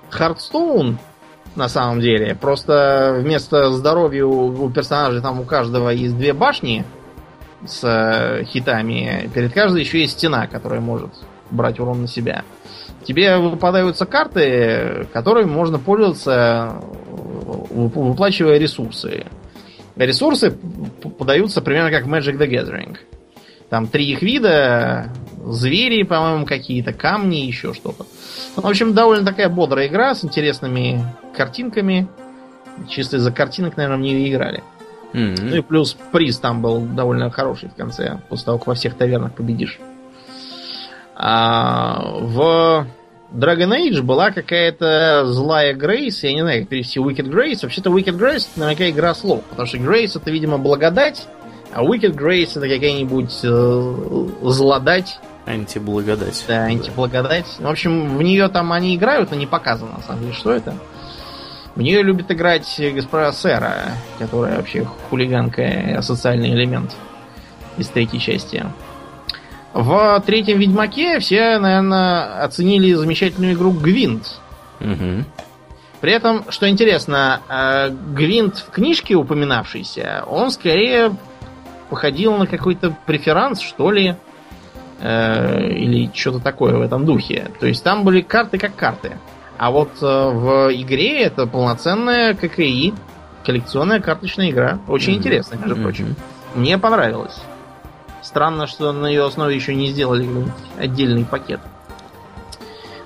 [0.08, 0.98] Хардстоун,
[1.56, 2.34] на самом деле.
[2.34, 6.84] Просто вместо здоровья у, у персонажей там у каждого есть две башни
[7.66, 9.30] с э, хитами.
[9.34, 11.10] Перед каждой еще есть стена, которая может
[11.50, 12.44] брать урон на себя.
[13.04, 16.80] Тебе выпадаются карты, которыми можно пользоваться,
[17.70, 19.26] выплачивая ресурсы.
[19.96, 20.52] Ресурсы
[21.18, 22.96] подаются примерно как Magic the Gathering.
[23.68, 25.08] Там три их вида,
[25.44, 28.06] звери, по-моему, какие-то, камни, еще что-то.
[28.56, 31.04] Ну, в общем, довольно такая бодрая игра с интересными
[31.36, 32.08] картинками.
[32.88, 34.62] Чисто из-за картинок, наверное, в нее играли.
[35.12, 35.42] Mm-hmm.
[35.42, 38.94] Ну и плюс приз там был довольно хороший в конце, после того, как во всех
[38.94, 39.78] тавернах победишь.
[41.14, 42.86] А, в
[43.32, 47.60] Dragon Age была какая-то злая Грейс, я не знаю, как перевести Wicked Grace.
[47.62, 51.26] Вообще-то Wicked Grace это наверняка игра слов, потому что Grace это, видимо, благодать,
[51.72, 55.18] а Wicked Grace это какая-нибудь э, злодать.
[55.46, 56.44] Антиблагодать.
[56.46, 57.46] Да, антиблагодать.
[57.58, 60.74] В общем, в нее там они играют, но не показано, на самом деле, что это.
[61.74, 63.74] В нее любит играть госпожа Сера,
[64.18, 66.94] которая вообще хулиганка и асоциальный элемент
[67.78, 68.64] из третьей части.
[69.72, 74.38] В третьем Ведьмаке все, наверное, оценили замечательную игру Гвинт.
[74.80, 75.24] Угу.
[76.02, 81.16] При этом, что интересно, э, Гвинт в книжке упоминавшийся, он скорее
[81.88, 84.16] походил на какой-то преферанс, что ли,
[85.02, 87.50] э, или что-то такое в этом духе.
[87.60, 89.18] То есть там были карты как карты.
[89.58, 92.94] А вот э, в игре это полноценная ККИ,
[93.44, 94.78] коллекционная карточная игра.
[94.88, 95.16] Очень mm-hmm.
[95.18, 96.06] интересная, между прочим.
[96.06, 96.58] Mm-hmm.
[96.58, 97.40] Мне понравилось.
[98.22, 100.28] Странно, что на ее основе еще не сделали
[100.78, 101.60] отдельный пакет.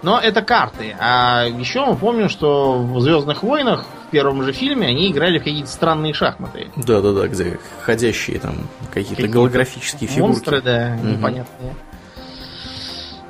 [0.03, 0.95] Но это карты.
[1.01, 5.45] А еще мы помним, что в Звездных войнах в первом же фильме они играли в
[5.45, 6.69] какие-то странные шахматы.
[6.77, 8.55] Да, да, да, где ходящие там
[8.93, 10.33] какие-то какие голографические фигурки.
[10.33, 11.09] Монстры, да, угу.
[11.09, 11.75] непонятные.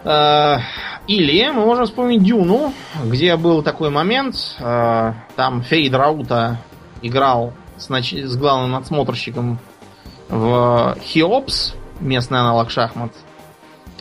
[0.05, 0.61] А,
[1.07, 2.73] или мы можем вспомнить Дюну,
[3.05, 6.59] где был такой момент, а, там Фейд Раута
[7.03, 8.13] играл с, нач...
[8.13, 9.59] с главным надсмотрщиком
[10.29, 13.13] в Хиопс, местный аналог шахмат,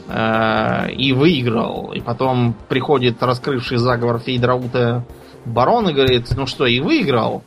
[0.08, 1.92] э, и выиграл.
[1.94, 5.06] И потом приходит раскрывший заговор Фейдраута
[5.46, 7.44] барон и говорит, ну что, и выиграл?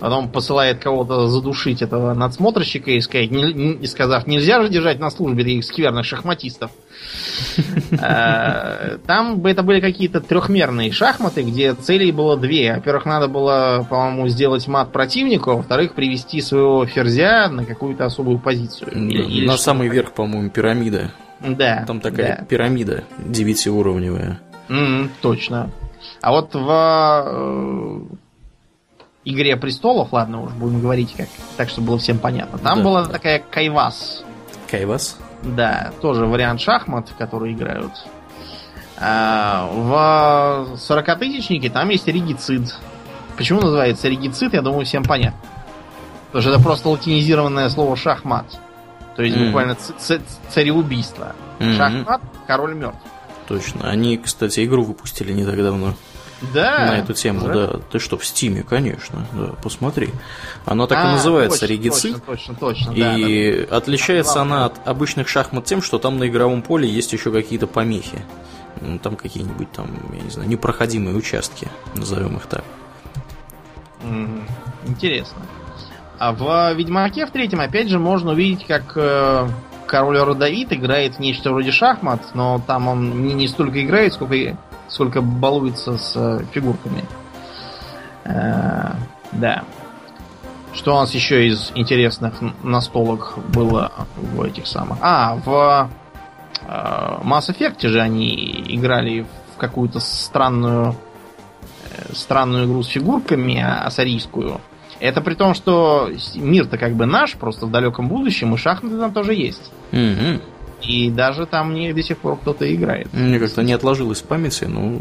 [0.00, 5.10] Потом посылает кого-то задушить этого надсмотрщика и сказать, не, не, сказав, нельзя же держать на
[5.10, 6.70] службе таких скверных шахматистов.
[8.02, 12.74] Э, там бы это были какие-то трехмерные шахматы, где целей было две.
[12.76, 18.38] Во-первых, надо было, по-моему, сделать мат противнику, а во-вторых, привести своего ферзя на какую-то особую
[18.38, 18.92] позицию.
[18.92, 21.10] Или, на самый верх, по-моему, пирамида.
[21.40, 21.84] Да.
[21.86, 22.44] Там такая да.
[22.44, 24.40] пирамида девятиуровневая.
[24.68, 25.70] Mm, точно.
[26.20, 26.68] А вот в
[27.26, 28.00] э,
[29.24, 32.58] Игре престолов, ладно, уж будем говорить как, так, чтобы было всем понятно.
[32.58, 33.12] Там да, была да.
[33.12, 34.24] такая Кайвас.
[34.70, 35.18] Кайвас?
[35.42, 37.92] Да, тоже вариант шахмат, в которые играют.
[38.96, 42.74] А, в 40-тысячнике там есть регицид.
[43.36, 45.40] Почему называется регицид, я думаю, всем понятно.
[46.28, 48.46] Потому что это просто латинизированное слово шахмат.
[49.16, 49.46] То есть mm.
[49.46, 49.76] буквально
[50.48, 51.34] цареубийство.
[51.58, 51.76] Mm-hmm.
[51.76, 53.00] Шахмат, король мертв.
[53.48, 53.88] Точно.
[53.88, 55.94] Они, кстати, игру выпустили не так давно.
[56.54, 56.86] Да.
[56.86, 57.54] На эту тему, уже?
[57.54, 57.80] да.
[57.90, 60.10] Ты что, в Стиме, конечно, да, посмотри.
[60.64, 62.24] Она так а, и называется точно, Регицид.
[62.24, 62.92] Точно, точно, точно.
[62.92, 67.12] И да, отличается да, она от обычных шахмат тем, что там на игровом поле есть
[67.12, 68.22] еще какие-то помехи.
[68.80, 72.64] Ну, там какие-нибудь там, я не знаю, непроходимые участки, назовем их так.
[74.86, 75.42] Интересно.
[76.18, 79.48] А в Ведьмаке в третьем, опять же, можно увидеть, как э,
[79.86, 84.34] король Родовит играет в нечто вроде шахмат, но там он не, не столько играет, сколько
[84.90, 87.04] сколько балуется с э, фигурками.
[88.24, 88.92] Э,
[89.32, 89.64] да.
[90.72, 94.98] Что у нас еще из интересных настолок было в этих самых?
[95.00, 95.90] А, в
[96.62, 96.68] э,
[97.24, 100.94] Mass Effect же они играли в какую-то странную
[102.12, 104.60] странную игру с фигурками ассарийскую.
[105.00, 109.12] Это при том, что мир-то как бы наш, просто в далеком будущем, и шахматы там
[109.12, 109.72] тоже есть.
[109.92, 110.42] Mm-hmm.
[110.90, 113.12] И даже там мне до сих пор кто-то играет.
[113.12, 115.00] Мне как-то не отложилось в памяти, ну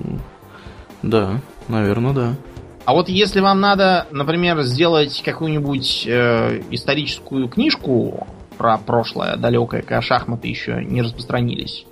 [1.02, 2.36] да, наверное, да.
[2.86, 8.28] А вот если вам надо, например, сделать какую-нибудь э, историческую книжку
[8.58, 11.86] про прошлое далекое, когда шахматы еще не распространились,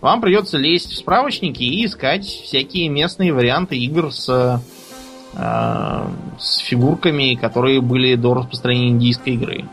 [0.00, 4.60] вам придется лезть в справочники и искать всякие местные варианты игр с,
[5.34, 6.06] э,
[6.38, 9.64] с фигурками, которые были до распространения индийской игры.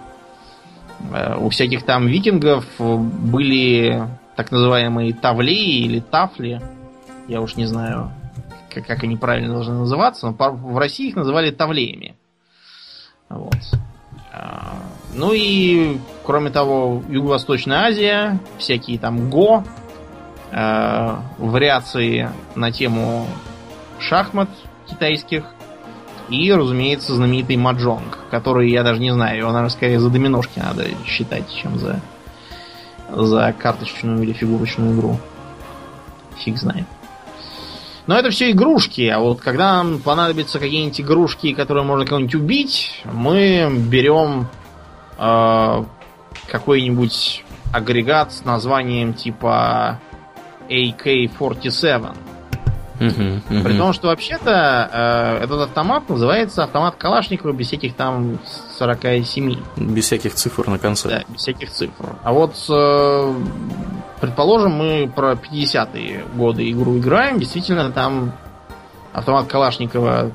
[1.11, 6.61] Э, у всяких там викингов были так называемые тавлеи или тафли.
[7.27, 8.11] Я уж не знаю,
[8.73, 12.15] как, как они правильно должны называться, но в России их называли тавлеями.
[13.29, 13.55] Вот.
[14.31, 14.73] А,
[15.13, 19.63] ну и, кроме того, Юго-Восточная Азия, всякие там го,
[20.51, 23.27] э, вариации на тему
[23.99, 24.49] шахмат
[24.87, 25.45] китайских,
[26.30, 30.86] и, разумеется, знаменитый маджонг, который я даже не знаю, его, наверное, скорее за доминошки надо
[31.05, 32.01] считать, чем за,
[33.09, 35.19] за карточную или фигурочную игру.
[36.38, 36.86] Фиг знает.
[38.05, 43.01] Но это все игрушки, а вот когда нам понадобятся какие-нибудь игрушки, которые можно кого-нибудь убить,
[43.05, 44.47] мы берем
[45.17, 45.84] э,
[46.47, 50.01] какой-нибудь агрегат с названием типа
[50.69, 52.13] AK-47
[53.09, 54.89] при том, что вообще-то
[55.39, 58.39] э, этот автомат называется автомат Калашникова без всяких там
[58.77, 59.57] 47.
[59.77, 61.09] Без всяких цифр на конце.
[61.09, 62.15] Да, без всяких цифр.
[62.23, 63.33] А вот, э,
[64.21, 68.33] предположим, мы про 50-е годы игру играем, действительно там
[69.11, 70.31] автомат Калашникова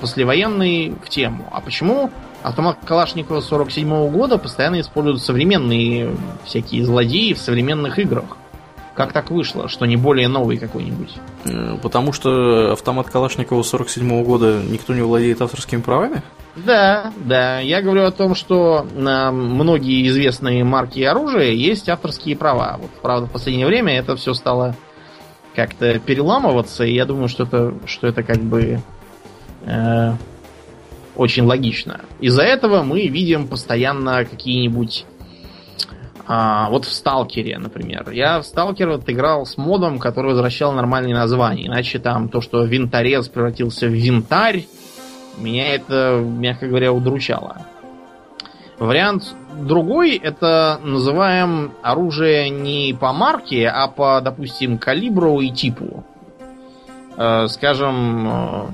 [0.00, 1.48] послевоенный в тему.
[1.50, 2.10] А почему
[2.42, 8.36] автомат Калашникова 47 -го года постоянно используют современные всякие злодеи в современных играх?
[8.98, 11.14] Как так вышло, что не более новый какой-нибудь?
[11.44, 16.20] Э, потому что автомат Калашникова 47 года никто не владеет авторскими правами?
[16.56, 17.60] Да, да.
[17.60, 22.76] Я говорю о том, что на многие известные марки оружия есть авторские права.
[22.82, 24.74] Вот, правда, в последнее время это все стало
[25.54, 28.80] как-то переламываться, и я думаю, что это, что это как бы
[29.64, 30.12] э,
[31.14, 32.00] очень логично.
[32.18, 35.06] Из-за этого мы видим постоянно какие-нибудь
[36.30, 38.10] а, вот в Сталкере, например.
[38.10, 41.66] Я в Сталкер вот играл с модом, который возвращал нормальные названия.
[41.66, 44.66] Иначе там то, что винторез превратился в винтарь,
[45.38, 47.62] меня это, мягко говоря, удручало.
[48.78, 56.04] Вариант другой это называем оружие не по марке, а по, допустим, калибру и типу.
[57.16, 58.66] Э, скажем, э,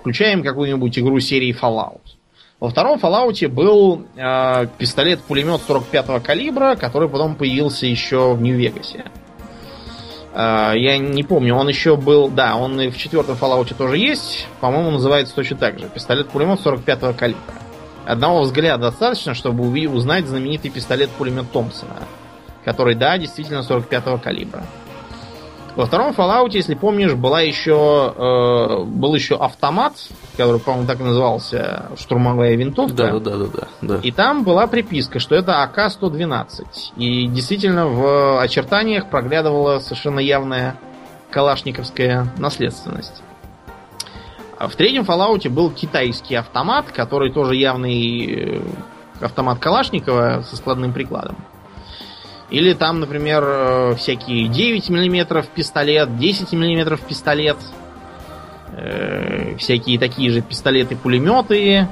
[0.00, 2.19] включаем какую-нибудь игру серии Fallout.
[2.60, 9.06] Во втором Fallout был э, пистолет-пулемет 45-го калибра, который потом появился еще в Нью-Вегасе.
[10.34, 12.28] Э, я не помню, он еще был...
[12.28, 14.46] Да, он и в четвертом Fallout тоже есть.
[14.60, 15.88] По-моему, называется точно так же.
[15.88, 17.40] Пистолет-пулемет 45-го калибра.
[18.04, 21.96] Одного взгляда достаточно, чтобы узнать знаменитый пистолет-пулемет Томпсона.
[22.66, 24.64] Который, да, действительно 45-го калибра.
[25.76, 29.94] Во втором Fallout, если помнишь, была еще, э, был еще автомат,
[30.36, 32.94] который, по-моему, так и назывался, штурмовая винтовка.
[32.94, 34.00] Да, да, да, да, да.
[34.02, 36.64] И там была приписка, что это АК-112.
[36.96, 40.76] И действительно в очертаниях проглядывала совершенно явная
[41.30, 43.22] калашниковская наследственность.
[44.58, 48.60] А в третьем Fallout был китайский автомат, который тоже явный э,
[49.20, 51.36] автомат Калашникова со складным прикладом.
[52.50, 57.56] Или там, например, э, всякие 9 мм пистолет, 10 мм пистолет,
[58.72, 61.86] э, всякие такие же пистолеты-пулеметы.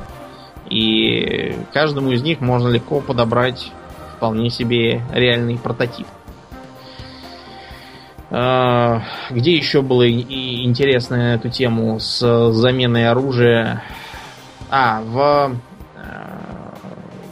[0.68, 3.70] И каждому из них можно легко подобрать
[4.16, 6.09] вполне себе реальный прототип.
[8.30, 9.00] Э,
[9.30, 13.84] где еще было интересно эту тему с заменой оружия?
[14.70, 15.56] А, в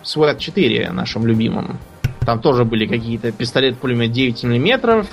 [0.04, 1.78] SWAT 4 нашем любимом.
[2.26, 5.06] Там тоже были какие-то пистолет-пулемет 9 мм,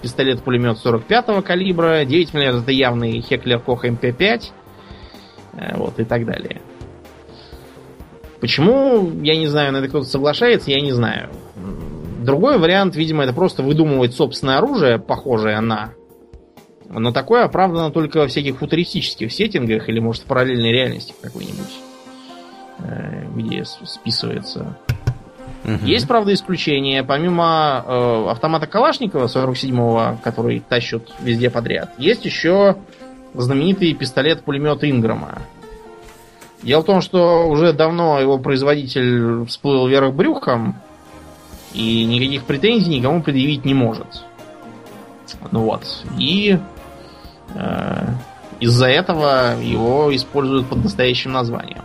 [0.00, 4.42] пистолет-пулемет 45-го калибра, 9 мм это явный Хеклер Кох МП-5,
[5.74, 6.62] вот, и так далее.
[8.40, 11.30] Почему, я не знаю, на это кто-то соглашается, я не знаю.
[12.20, 15.92] Другой вариант, видимо, это просто выдумывать собственное оружие, похожее на.
[16.88, 21.74] Но такое оправдано только во всяких футуристических сеттингах или, может, в параллельной реальности какой-нибудь,
[22.78, 24.76] э, где списывается
[25.64, 25.86] Угу.
[25.86, 27.02] Есть, правда, исключения.
[27.02, 32.76] Помимо э, автомата Калашникова 47-го, который тащут везде подряд, есть еще
[33.32, 35.38] знаменитый пистолет-пулемет Инграма.
[36.62, 40.76] Дело в том, что уже давно его производитель всплыл вверх брюхом
[41.72, 44.24] и никаких претензий никому предъявить не может.
[45.50, 46.04] Ну вот.
[46.18, 46.58] И
[47.54, 48.06] э,
[48.60, 51.82] из-за этого его используют под настоящим названием.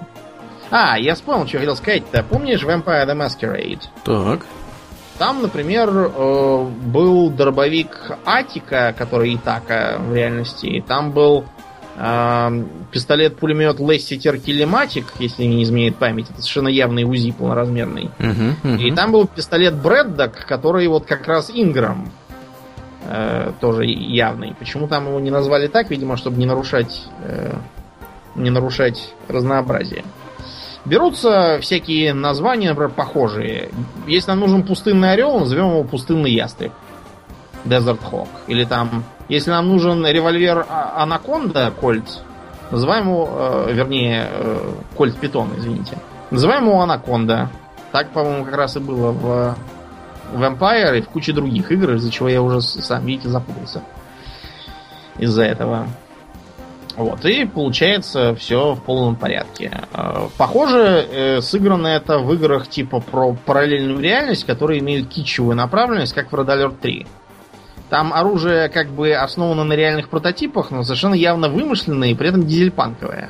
[0.71, 2.23] А, я вспомнил, что хотел сказать-то.
[2.23, 3.81] Помнишь Vampire the Masquerade?
[4.03, 4.45] Так.
[5.17, 10.81] Там, например, э, был дробовик Атика, который Итака в реальности.
[10.87, 11.45] Там был
[11.97, 16.29] э, пистолет-пулемет Лесситер Килематик, если не изменяет память.
[16.29, 18.11] Это совершенно явный УЗИ полноразмерный.
[18.19, 18.77] Uh-huh, uh-huh.
[18.77, 22.09] И там был пистолет Брэддок, который вот как раз Инграм.
[23.03, 24.55] Э, тоже явный.
[24.57, 25.89] Почему там его не назвали так?
[25.89, 27.55] Видимо, чтобы не нарушать, э,
[28.35, 30.03] не нарушать разнообразие.
[30.85, 33.69] Берутся всякие названия, например, похожие.
[34.07, 36.71] Если нам нужен пустынный орел, назовем его пустынный ястреб.
[37.65, 38.29] Desert Hawk.
[38.47, 42.23] Или там, если нам нужен револьвер а- Анаконда, Кольт,
[42.71, 45.97] называем его, э, вернее, э, Кольт Питон, извините.
[46.31, 47.49] Называем его Анаконда.
[47.91, 49.55] Так, по-моему, как раз и было в,
[50.33, 53.81] в Empire и в куче других игр, из-за чего я уже сам, видите, запутался.
[55.17, 55.87] Из-за этого.
[56.99, 59.71] Вот, и получается все в полном порядке.
[59.93, 66.11] Э, похоже, э, сыграно это в играх типа про параллельную реальность, которые имеют китчевую направленность,
[66.11, 67.07] как в Red Alert 3.
[67.89, 72.45] Там оружие как бы основано на реальных прототипах, но совершенно явно вымышленное и при этом
[72.45, 73.29] дизельпанковое.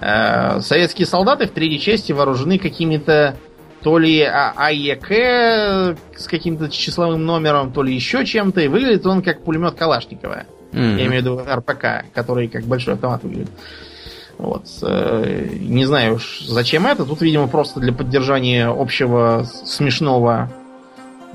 [0.00, 3.36] Э, советские солдаты в третьей части вооружены какими-то
[3.82, 9.20] то ли а, АЕК с каким-то числовым номером, то ли еще чем-то, и выглядит он
[9.20, 10.46] как пулемет Калашникова.
[10.72, 10.98] Mm-hmm.
[10.98, 13.50] Я имею в виду РПК, который как большой автомат выглядит.
[14.38, 14.64] Вот.
[14.82, 17.04] Э, не знаю уж зачем это.
[17.04, 20.50] Тут, видимо, просто для поддержания общего смешного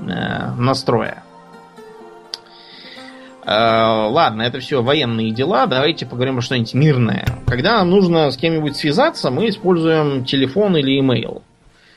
[0.00, 1.22] э, настроя.
[3.44, 5.66] Э, ладно, это все военные дела.
[5.66, 7.26] Давайте поговорим о что-нибудь мирное.
[7.46, 11.42] Когда нам нужно с кем-нибудь связаться, мы используем телефон или имейл.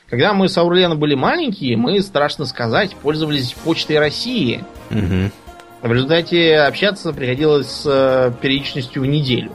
[0.09, 4.63] Когда мы с Аурленом были маленькие, мы, страшно сказать, пользовались почтой России.
[4.91, 5.31] Угу.
[5.81, 9.51] В результате общаться приходилось с э, периодичностью в неделю.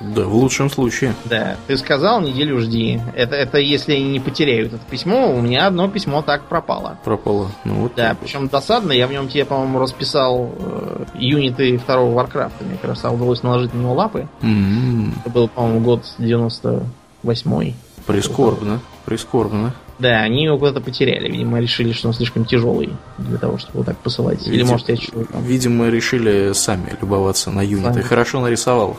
[0.00, 1.14] Да, в лучшем случае.
[1.24, 3.00] Да, ты сказал, неделю жди.
[3.14, 6.98] Это, это если они не потеряют это письмо, у меня одно письмо так пропало.
[7.04, 7.50] Пропало.
[7.64, 7.92] Ну вот.
[7.96, 12.64] Да, причем досадно, я в нем тебе, по-моему, расписал э, юниты второго Варкрафта.
[12.64, 14.28] Мне как раз удалось наложить на него лапы.
[14.42, 15.12] Mm-hmm.
[15.20, 17.74] Это был, по-моему, год 98-й.
[18.06, 19.74] Прискорбно, прискорбно.
[19.98, 21.30] Да, они его куда-то потеряли.
[21.30, 24.46] Видимо, решили, что он слишком тяжелый для того, чтобы его так посылать.
[24.46, 25.42] Или, может, я чего там.
[25.42, 27.94] Видимо, решили сами любоваться на юниты.
[27.94, 28.02] Сами.
[28.02, 28.96] Хорошо нарисовал.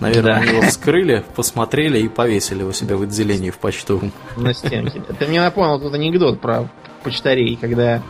[0.00, 0.40] Наверное, да.
[0.40, 4.12] они его вскрыли, посмотрели и повесили у себя в отделении в почтовом.
[4.36, 5.02] На стенке.
[5.08, 6.68] Это мне напомнил тут анекдот про
[7.02, 8.02] почтарей, когда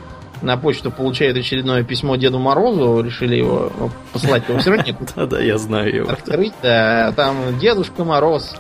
[0.42, 3.70] на почту получают очередное письмо Деду Морозу, решили его
[4.12, 4.84] послать его все равно.
[5.16, 6.10] Да-да, я знаю его.
[6.10, 8.54] Открыть, да, там Дедушка Мороз,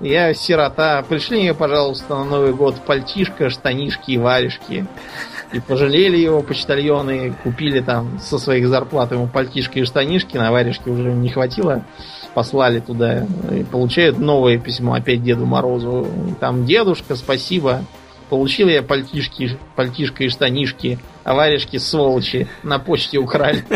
[0.00, 4.86] я сирота, пришли мне, пожалуйста, на Новый год пальтишко, штанишки и варежки.
[5.52, 10.88] И пожалели его почтальоны, купили там со своих зарплат ему пальтишки и штанишки, на варежки
[10.88, 11.84] уже не хватило
[12.38, 16.06] послали туда и получают новое письмо опять Деду Морозу.
[16.38, 17.84] Там дедушка, спасибо.
[18.28, 23.64] Получил я пальтишки, пальтишко и штанишки, а варежки сволочи на почте украли.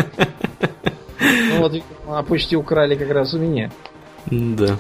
[1.55, 1.73] Ну вот
[2.07, 3.71] на почте украли как раз у меня.
[4.27, 4.77] Да.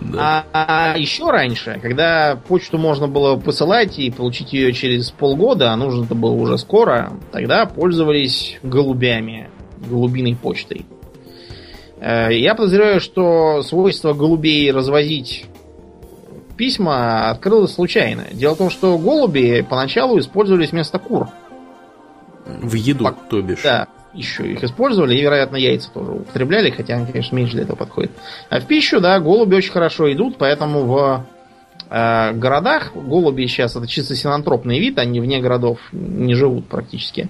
[0.00, 0.46] Да.
[0.52, 5.76] А, а еще раньше, когда почту можно было посылать и получить ее через полгода, а
[5.76, 9.50] нужно это было уже скоро, тогда пользовались голубями,
[9.88, 10.86] голубиной почтой.
[12.00, 15.46] Э, я подозреваю, что свойство голубей развозить
[16.56, 18.24] письма открылось случайно.
[18.32, 21.28] Дело в том, что голуби поначалу использовались вместо кур.
[22.46, 23.12] В еду, По...
[23.12, 23.62] то бишь.
[23.62, 27.76] Да, еще их использовали, и, вероятно, яйца тоже употребляли, хотя они, конечно, меньше для этого
[27.76, 28.10] подходят.
[28.50, 31.26] А в пищу, да, голуби очень хорошо идут, поэтому в
[31.90, 37.28] э, городах голуби сейчас это чисто синантропный вид, они вне городов не живут практически.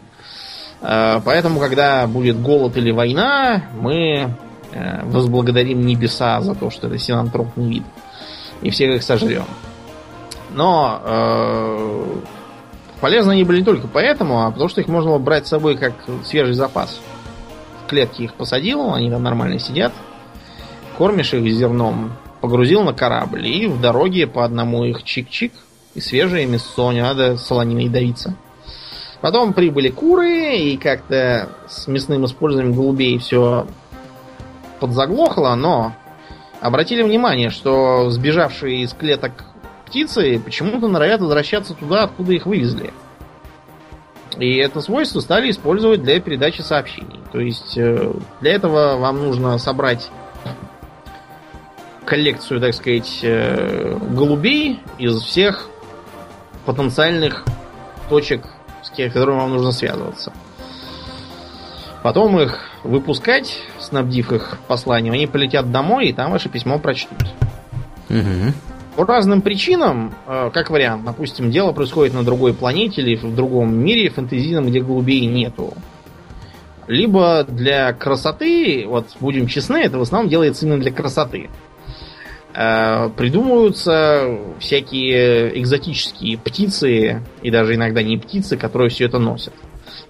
[0.80, 4.28] Э, поэтому, когда будет голод или война, мы
[4.74, 7.82] Э, возблагодарим небеса за то, что это синантропный вид.
[8.62, 9.44] И всех их сожрем.
[10.54, 12.04] Но э,
[13.02, 15.76] полезны они были не только поэтому, а потому что их можно было брать с собой
[15.76, 15.92] как
[16.24, 17.00] свежий запас.
[17.84, 19.92] В клетки их посадил, они там нормально сидят.
[20.96, 25.50] Кормишь их зерном, погрузил на корабль, и в дороге по одному их чик-чик,
[25.94, 28.36] и свежее мясо, не надо солониной давиться.
[29.20, 33.66] Потом прибыли куры, и как-то с мясным использованием голубей все
[34.78, 35.92] подзаглохло, но
[36.60, 39.44] обратили внимание, что сбежавшие из клеток
[39.92, 42.94] птицы почему-то норовят возвращаться туда, откуда их вывезли.
[44.38, 47.20] И это свойство стали использовать для передачи сообщений.
[47.30, 48.10] То есть э,
[48.40, 50.10] для этого вам нужно собрать
[52.06, 55.68] коллекцию, так сказать, э, голубей из всех
[56.64, 57.44] потенциальных
[58.08, 58.46] точек,
[58.82, 60.32] с которыми вам нужно связываться.
[62.02, 67.20] Потом их выпускать, снабдив их посланием, они полетят домой, и там ваше письмо прочтут.
[68.08, 68.71] Угу.
[68.96, 73.74] По разным причинам, э, как вариант, допустим, дело происходит на другой планете или в другом
[73.74, 75.72] мире фэнтезийном, где голубей нету.
[76.88, 81.48] Либо для красоты, вот будем честны, это в основном делается именно для красоты.
[82.54, 89.54] Э, придумываются всякие экзотические птицы, и даже иногда не птицы, которые все это носят.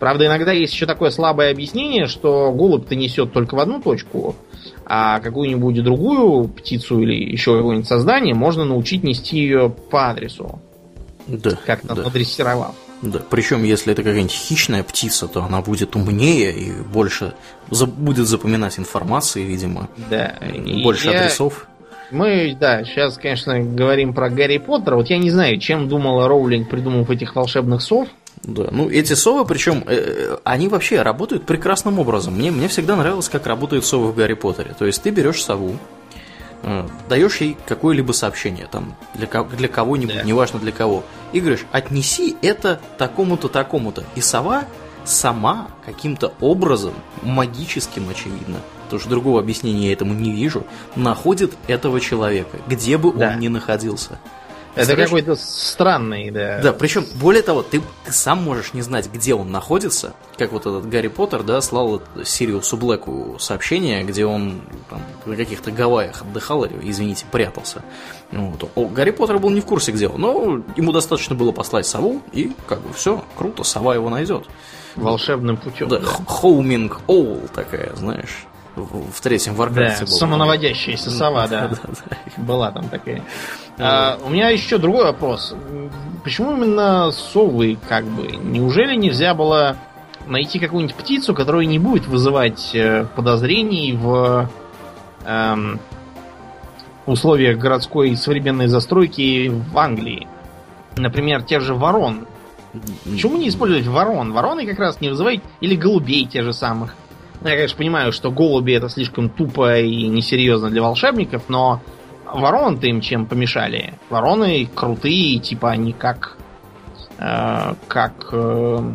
[0.00, 4.34] Правда, иногда есть еще такое слабое объяснение, что голубь-то несет только в одну точку,
[4.86, 10.60] а какую-нибудь другую птицу или еще какое-нибудь создание можно научить нести ее по адресу.
[11.26, 11.58] Да.
[11.66, 12.02] Как-то да.
[12.02, 12.74] надрессировав.
[13.02, 17.34] Да, причем если это какая-нибудь хищная птица, то она будет умнее и больше
[17.68, 19.88] за, будет запоминать информации, видимо.
[20.08, 20.34] Да.
[20.84, 21.20] Больше я...
[21.20, 21.66] адресов.
[22.12, 24.96] Мы, да, сейчас, конечно, говорим про Гарри Поттера.
[24.96, 28.06] Вот я не знаю, чем думала Роулинг, придумав этих волшебных сов.
[28.44, 32.34] Да, ну эти совы, причем, э, э, они вообще работают прекрасным образом.
[32.34, 34.74] Мне, мне всегда нравилось, как работают совы в Гарри Поттере.
[34.76, 35.76] То есть ты берешь сову,
[36.64, 40.22] э, даешь ей какое-либо сообщение, там, для, для кого-нибудь, да.
[40.22, 44.02] неважно для кого, и говоришь, отнеси это такому-то, такому-то.
[44.16, 44.64] И сова
[45.04, 50.66] сама каким-то образом, магическим, очевидно, потому что другого объяснения я этому не вижу,
[50.96, 53.30] находит этого человека, где бы да.
[53.30, 54.18] он ни находился.
[54.74, 56.60] Это какой-то странный, да.
[56.62, 60.14] Да, причем, более того, ты, ты сам можешь не знать, где он находится.
[60.38, 65.70] Как вот этот Гарри Поттер, да, слал Сириусу Блэку сообщение, где он там, на каких-то
[65.70, 67.82] Гавайях отдыхал, или, извините, прятался.
[68.30, 68.70] Вот.
[68.74, 72.22] О, Гарри Поттер был не в курсе, где он, но ему достаточно было послать сову,
[72.32, 74.46] и как бы все, круто, сова его найдет.
[74.96, 75.88] Волшебным путем.
[75.88, 76.06] Да, да.
[76.26, 78.46] Homing owl такая, знаешь
[78.76, 80.10] в, третьем Warcraft е да.
[80.10, 81.70] Самонаводящаяся сова, да.
[82.36, 83.22] Была там такая.
[83.78, 85.54] А, у меня еще другой вопрос.
[86.24, 88.28] Почему именно совы, как бы?
[88.28, 89.76] Неужели нельзя было
[90.26, 94.48] найти какую-нибудь птицу, которая не будет вызывать э, подозрений в
[95.24, 95.80] эм,
[97.06, 100.28] условиях городской современной застройки в Англии?
[100.96, 102.26] Например, тех же ворон.
[103.04, 104.32] Почему не использовать ворон?
[104.32, 106.94] Вороны как раз не вызывают или голубей те же самых.
[107.42, 111.80] Ну, я, конечно, понимаю, что голуби это слишком тупо и несерьезно для волшебников, но
[112.24, 113.94] вороны-то им чем помешали?
[114.10, 116.36] Вороны крутые, типа они как
[117.18, 118.94] э, как э,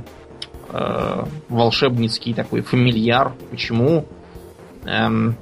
[0.69, 3.33] э, волшебницкий такой фамильяр.
[3.51, 4.05] Почему?
[4.85, 5.35] Эм,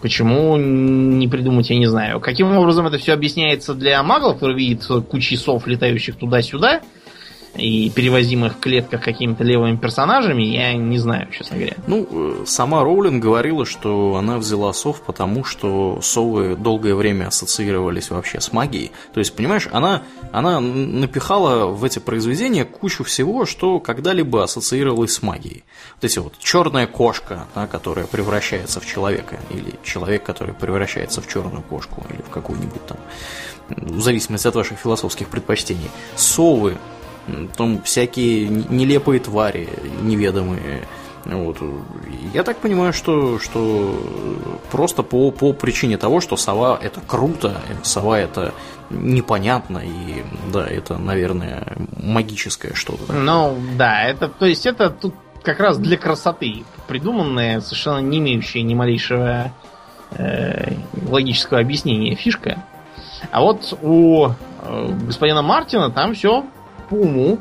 [0.00, 2.20] Почему не придумать, я не знаю.
[2.20, 6.80] Каким образом это все объясняется для маглов, которые видят кучи сов, летающих туда-сюда,
[7.54, 11.76] и перевозимых клетках какими-то левыми персонажами, я не знаю, честно говоря.
[11.86, 18.10] Ну, э, сама Роулинг говорила, что она взяла сов, потому что совы долгое время ассоциировались
[18.10, 18.92] вообще с магией.
[19.12, 20.02] То есть, понимаешь, она,
[20.32, 25.64] она напихала в эти произведения кучу всего, что когда-либо ассоциировалось с магией.
[25.96, 31.28] Вот эти вот черная кошка, да, которая превращается в человека, или человек, который превращается в
[31.28, 32.98] черную кошку, или в какую-нибудь там,
[33.68, 35.90] в зависимости от ваших философских предпочтений.
[36.16, 36.76] Совы,
[37.56, 39.68] там всякие нелепые твари,
[40.02, 40.82] неведомые.
[41.24, 41.58] Вот.
[42.32, 43.94] Я так понимаю, что, что
[44.70, 48.54] просто по, по причине того, что сова это круто, сова это
[48.88, 53.12] непонятно, и да, это, наверное, магическое что-то.
[53.12, 58.62] Ну, да, это, то есть это тут как раз для красоты придуманная, совершенно не имеющая
[58.62, 59.52] ни малейшего
[60.12, 60.72] э,
[61.08, 62.64] логического объяснения фишка.
[63.30, 66.44] А вот у э, господина Мартина там все
[66.90, 67.38] по уму.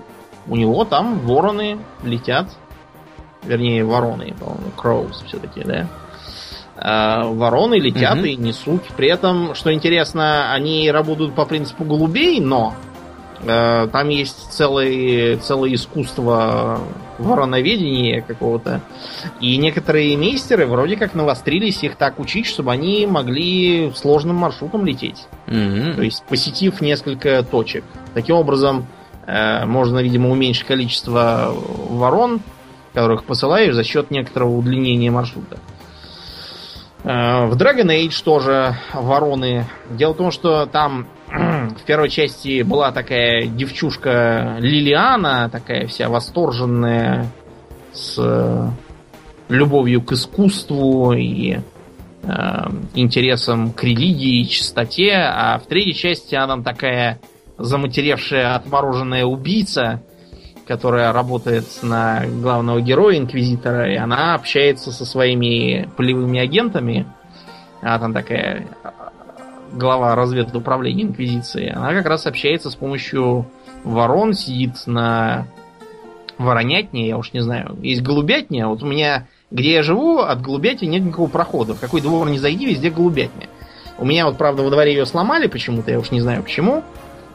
[0.47, 2.47] У него там вороны летят.
[3.43, 5.87] Вернее, вороны, по-моему, crows все-таки, да?
[6.81, 8.25] А, вороны летят угу.
[8.25, 8.83] и несут.
[8.95, 12.73] При этом, что интересно, они работают по принципу голубей, но
[13.41, 16.79] э, там есть целое, целое искусство
[17.17, 18.81] вороноведения какого-то.
[19.41, 25.27] И некоторые мейстеры вроде как навострились их так учить, чтобы они могли сложным маршрутом лететь.
[25.47, 27.83] mm То есть посетив несколько точек.
[28.13, 28.87] Таким образом,
[29.65, 31.53] можно, видимо, уменьшить количество
[31.89, 32.41] ворон,
[32.93, 35.59] которых посылаешь за счет некоторого удлинения маршрута.
[37.03, 39.65] Э, в Dragon Age тоже вороны.
[39.89, 47.27] Дело в том, что там в первой части была такая девчушка Лилиана, такая вся восторженная,
[47.93, 48.71] с
[49.47, 51.57] любовью к искусству и
[52.21, 57.19] э, интересом к религии и чистоте, а в третьей части она там такая
[57.59, 60.01] заматеревшая отмороженная убийца,
[60.67, 67.05] которая работает на главного героя Инквизитора, и она общается со своими полевыми агентами.
[67.81, 68.67] Она там такая
[69.73, 71.69] глава разведуправления Инквизиции.
[71.69, 73.45] Она как раз общается с помощью
[73.83, 75.47] ворон, сидит на
[76.37, 77.77] воронятне, я уж не знаю.
[77.81, 81.73] Есть голубятня, вот у меня, где я живу, от голубятни нет никакого прохода.
[81.73, 83.47] В какой двор не зайди, везде голубятня.
[83.97, 86.83] У меня вот, правда, во дворе ее сломали почему-то, я уж не знаю почему.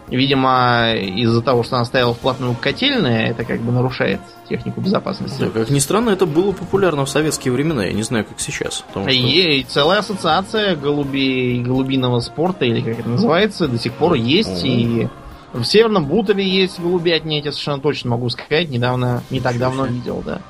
[0.09, 5.41] Видимо, из-за того, что она стояла вплотную к котельной, это как бы нарушает технику безопасности.
[5.41, 8.85] Да, как ни странно, это было популярно в советские времена, я не знаю, как сейчас.
[8.91, 9.09] Что...
[9.09, 14.63] И целая ассоциация голубей, голубиного спорта, или как это называется, до сих пор есть.
[14.65, 15.09] И
[15.55, 20.23] в Северном Бутове есть голубятни, я совершенно точно могу сказать, недавно, не так давно видел,
[20.25, 20.41] да.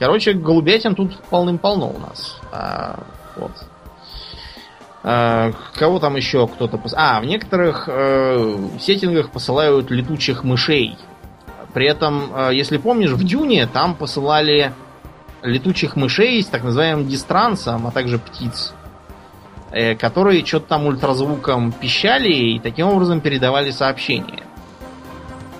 [0.00, 2.36] Короче, голубятин тут полным-полно у нас.
[2.50, 2.98] А,
[3.36, 3.52] вот.
[5.04, 6.78] А, кого там еще кто-то...
[6.78, 6.94] Пос...
[6.96, 10.96] А, в некоторых э, сеттингах посылают летучих мышей.
[11.74, 14.72] При этом, э, если помнишь, в Дюне там посылали
[15.42, 18.74] летучих мышей с так называемым дистрансом, а также птиц,
[19.72, 24.44] э, которые что-то там ультразвуком пищали и таким образом передавали сообщения.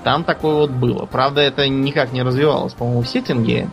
[0.05, 1.07] Там такое вот было.
[1.07, 3.69] Правда, это никак не развивалось, по-моему, в сеттинге.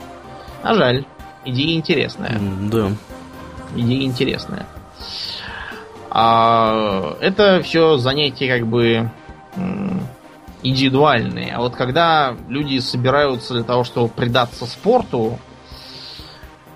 [0.63, 1.05] А жаль.
[1.45, 2.39] Идея интересная.
[2.71, 2.91] Да.
[3.75, 4.65] Идея интересная.
[6.11, 9.11] А это все занятия как бы
[10.64, 11.53] индивидуальные.
[11.53, 15.40] А вот когда люди собираются для того, чтобы предаться спорту,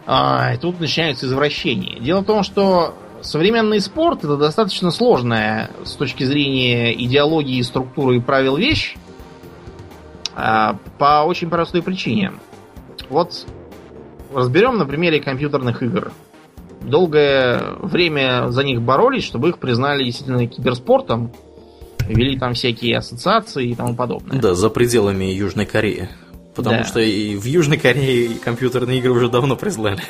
[0.06, 2.00] а, тут начинаются извращения.
[2.00, 8.20] Дело в том, что современный спорт это достаточно сложная с точки зрения идеологии, структуры и
[8.20, 8.96] правил вещь
[10.36, 12.34] а, по очень простой причине.
[13.10, 13.46] Вот
[14.34, 16.12] разберем на примере компьютерных игр
[16.84, 21.32] долгое время за них боролись, чтобы их признали действительно киберспортом.
[22.08, 24.40] Вели там всякие ассоциации и тому подобное.
[24.40, 26.10] Да, за пределами Южной Кореи.
[26.56, 26.84] Потому да.
[26.84, 30.02] что и в Южной Корее компьютерные игры уже давно признали.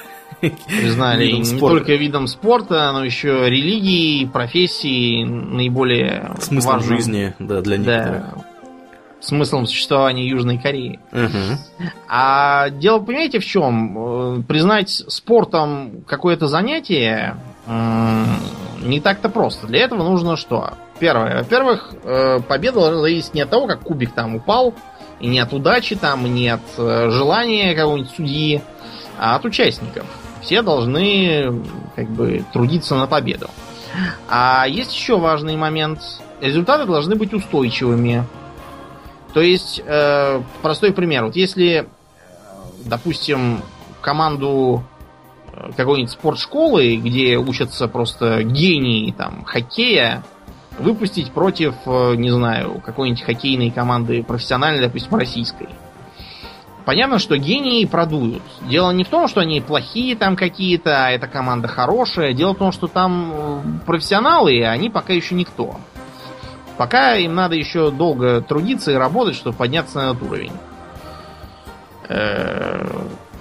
[0.41, 1.77] Признали не спорта.
[1.77, 6.97] только видом спорта, но еще религии, профессии наиболее Смыслом важным.
[6.97, 8.21] жизни, да, для некоторых.
[8.21, 8.45] Да,
[9.23, 10.99] смыслом существования Южной Кореи.
[11.11, 11.89] Угу.
[12.07, 13.97] А дело, понимаете, в чем?
[13.97, 19.67] Э, признать спортом какое-то занятие не так-то просто.
[19.67, 20.73] Для этого нужно что?
[20.99, 21.37] Первое.
[21.37, 24.73] Во-первых, э, победа зависеть не от того, как кубик там упал,
[25.19, 28.61] и не от удачи там, и не от э, желания какого-нибудь судьи,
[29.17, 30.05] а от участников.
[30.41, 31.63] Все должны
[31.95, 33.49] как бы трудиться на победу.
[34.29, 36.01] А есть еще важный момент.
[36.41, 38.25] Результаты должны быть устойчивыми.
[39.33, 41.25] То есть, э, простой пример.
[41.25, 41.89] Вот если,
[42.85, 43.61] допустим,
[44.01, 44.83] команду
[45.75, 50.23] какой-нибудь спортшколы, где учатся просто гении там хоккея,
[50.79, 55.69] выпустить против, э, не знаю, какой-нибудь хоккейной команды профессиональной, допустим, российской.
[56.85, 58.43] Понятно, что гении продуют.
[58.67, 62.33] Дело не в том, что они плохие там какие-то, а эта команда хорошая.
[62.33, 65.77] Дело в том, что там э, профессионалы, и они пока еще никто.
[66.77, 70.51] Пока им надо еще долго трудиться и работать, чтобы подняться на этот уровень.
[72.09, 72.85] Э,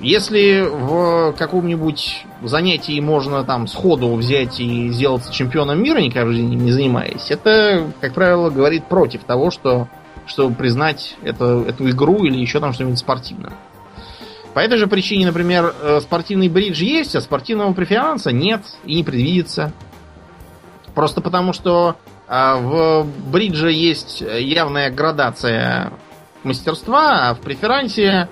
[0.00, 6.56] если в каком-нибудь занятии можно там сходу взять и сделаться чемпионом мира, никогда в жизни
[6.56, 9.88] не занимаясь, это, как правило, говорит против того, что
[10.26, 13.52] чтобы признать это, эту игру или еще там что-нибудь спортивное.
[14.54, 19.04] По этой же причине, например, э, спортивный бридж есть, а спортивного преферанса нет и не
[19.04, 19.72] предвидится.
[20.94, 21.96] Просто потому, что
[22.28, 25.92] в бридже есть явная градация
[26.44, 28.28] мастерства, а в преферансе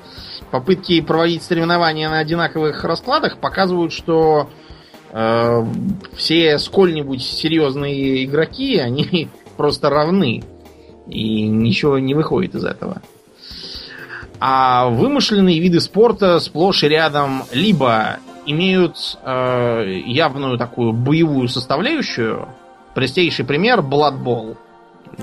[0.50, 4.50] попытки проводить соревнования на одинаковых раскладах показывают, что
[5.12, 5.66] э,
[6.16, 10.42] все сколь-нибудь серьезные игроки, они просто равны.
[11.06, 13.02] И ничего не выходит из этого.
[14.38, 22.48] А вымышленные виды спорта сплошь и рядом либо имеют э, явную такую боевую составляющую.
[22.94, 24.22] Простейший пример Blood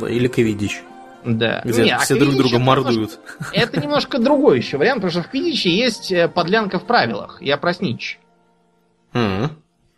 [0.08, 0.82] Или Ковидич.
[1.26, 1.62] Да.
[1.66, 3.20] Где Не, а все а друг друга мордуют.
[3.52, 7.42] Это немножко другой еще вариант, потому что в Квидиче есть э, подлянка в правилах.
[7.42, 8.20] Я про Снич.
[9.14, 9.50] Mm-hmm.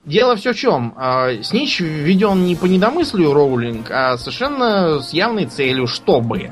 [0.06, 0.94] Дело все в чем.
[0.98, 6.52] А, снич введен не по недомыслию Роулинг, а совершенно с явной целью, чтобы.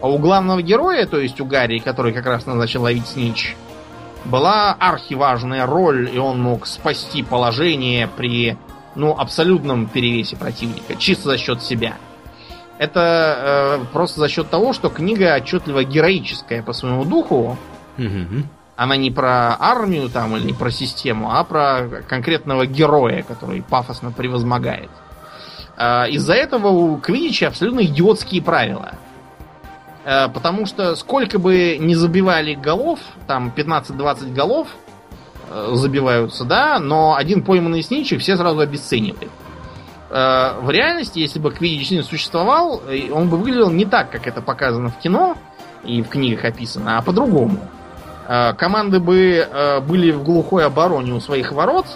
[0.00, 3.54] А у главного героя, то есть у Гарри, который как раз назначил ловить Снич,
[4.24, 8.56] была архиважная роль, и он мог спасти положение при
[9.00, 11.94] ну, абсолютном перевесе противника, чисто за счет себя.
[12.78, 17.56] Это э, просто за счет того, что книга отчетливо героическая по своему духу.
[17.98, 18.42] Угу.
[18.76, 24.90] Она не про армию там или про систему, а про конкретного героя, который пафосно превозмогает.
[25.78, 28.92] Э, из-за этого у Квидича абсолютно идиотские правила.
[30.04, 34.89] Э, потому что сколько бы не забивали голов, там 15-20 голов э,
[35.72, 39.30] забиваются, да, но один пойманный сничек все сразу обесценивают.
[40.10, 42.82] Э, в реальности, если бы Квидич не существовал,
[43.12, 45.36] он бы выглядел не так, как это показано в кино
[45.84, 47.58] и в книгах описано, а по-другому.
[48.26, 49.48] Команды бы
[49.88, 51.86] были в глухой обороне у своих ворот,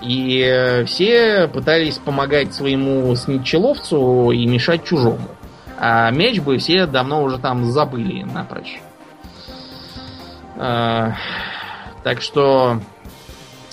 [0.00, 5.28] и все пытались помогать своему сничеловцу и мешать чужому.
[5.78, 8.80] А мяч бы все давно уже там забыли напрочь.
[12.06, 12.80] Так что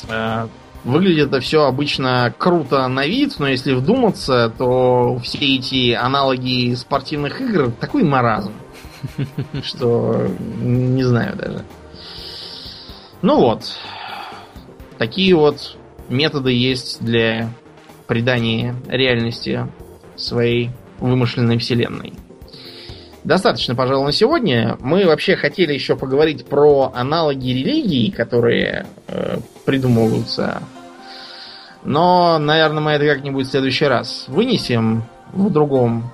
[0.10, 0.50] а,
[0.84, 7.40] выглядит это все обычно круто на вид, но если вдуматься, то все эти аналоги спортивных
[7.40, 8.54] игр такой маразм,
[9.64, 10.28] что
[10.60, 11.64] не знаю даже.
[13.22, 13.78] Ну вот,
[14.98, 15.78] такие вот
[16.10, 17.52] методы есть для
[18.08, 19.68] придания реальности
[20.16, 22.14] своей вымышленной вселенной.
[23.24, 24.78] Достаточно, пожалуй, на сегодня.
[24.82, 30.62] Мы вообще хотели еще поговорить про аналоги религий, которые э, придумываются.
[31.84, 36.12] Но, наверное, мы это как-нибудь в следующий раз вынесем в другом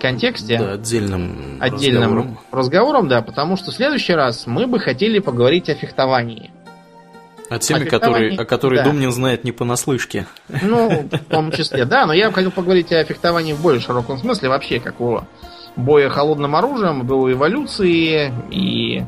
[0.00, 0.58] контексте.
[0.58, 2.38] Да, отдельным, отдельным разговором.
[2.50, 6.50] разговором, да, потому что в следующий раз мы бы хотели поговорить о фехтовании.
[7.48, 8.84] О теме, который, о которой да.
[8.84, 10.26] Думнин знает не понаслышке.
[10.62, 14.48] Ну, в том числе, да, но я хотел поговорить о фехтовании в более широком смысле,
[14.48, 15.24] вообще, как о
[15.76, 19.04] боя холодным оружием, его эволюции и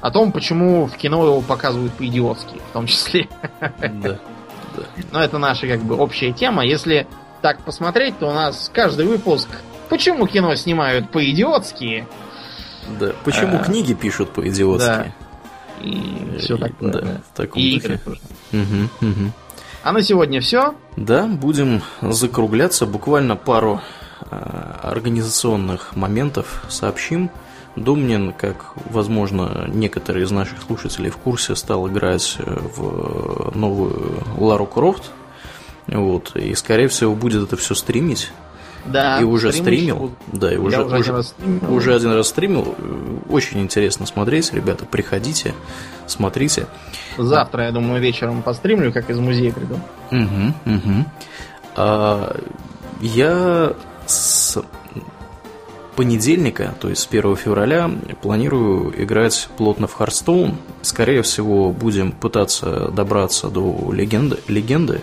[0.00, 3.28] о том, почему в кино его показывают по-идиотски, в том числе.
[3.60, 4.18] Да.
[5.10, 6.64] Но это наша как бы общая тема.
[6.64, 7.08] Если
[7.42, 9.48] так посмотреть, то у нас каждый выпуск
[9.88, 12.06] Почему кино снимают по-идиотски?
[13.00, 14.86] Да, почему а, книги пишут по-идиотски?
[14.86, 15.06] Да
[15.82, 16.92] и все такое.
[16.92, 17.20] Да, да.
[17.32, 18.20] В таком и игры тоже.
[18.52, 19.32] Угу, угу.
[19.82, 20.74] А на сегодня все.
[20.96, 22.86] Да, будем закругляться.
[22.86, 23.80] Буквально пару
[24.30, 27.30] организационных моментов сообщим.
[27.76, 34.66] Думнин, как, возможно, некоторые из наших слушателей в курсе, стал играть э, в новую Лару
[34.66, 35.10] Крофт.
[35.86, 38.30] Вот, и, скорее всего, будет это все стримить.
[38.84, 40.12] Да, и уже стримил.
[40.32, 41.74] Да, и уже, уже, уже, один стримил.
[41.74, 42.74] уже один раз стримил.
[43.28, 45.54] Очень интересно смотреть, ребята, приходите,
[46.06, 46.66] смотрите.
[47.16, 49.74] Завтра, я думаю, вечером постримлю, как из музея приду.
[50.10, 51.04] Угу, угу.
[51.76, 52.40] А,
[53.00, 53.72] я
[54.08, 54.62] с...
[55.96, 57.90] понедельника, то есть с 1 февраля,
[58.22, 60.54] планирую играть плотно в Hearthstone.
[60.82, 65.02] Скорее всего, будем пытаться добраться до легенды, легенды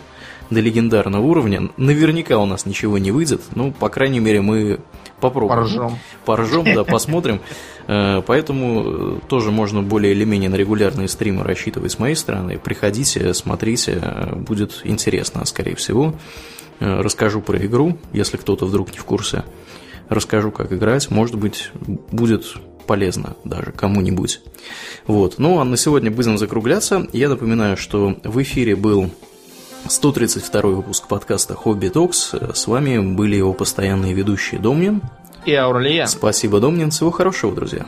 [0.50, 1.70] до легендарного уровня.
[1.78, 4.80] Наверняка у нас ничего не выйдет, ну, по крайней мере, мы
[5.20, 5.62] попробуем.
[5.62, 6.00] Поржем.
[6.26, 7.42] Поржем, да, посмотрим.
[7.88, 12.58] Э, поэтому э, тоже можно более или менее на регулярные стримы рассчитывать с моей стороны.
[12.58, 16.16] Приходите, смотрите, э, будет интересно, скорее всего.
[16.80, 19.44] Расскажу про игру, если кто-то вдруг не в курсе.
[20.10, 21.10] Расскажу, как играть.
[21.10, 21.72] Может быть,
[22.12, 22.46] будет
[22.86, 24.42] полезно даже кому-нибудь.
[25.08, 25.40] Вот.
[25.40, 27.08] Ну, а на сегодня будем закругляться.
[27.14, 29.10] Я напоминаю, что в эфире был
[29.88, 32.34] 132 выпуск подкаста «Хобби Токс».
[32.54, 35.02] С вами были его постоянные ведущие Домнин
[35.46, 36.06] и Аурлия.
[36.08, 36.92] Спасибо, Домнин.
[36.92, 37.88] Всего хорошего, друзья.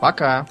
[0.00, 0.46] Пока.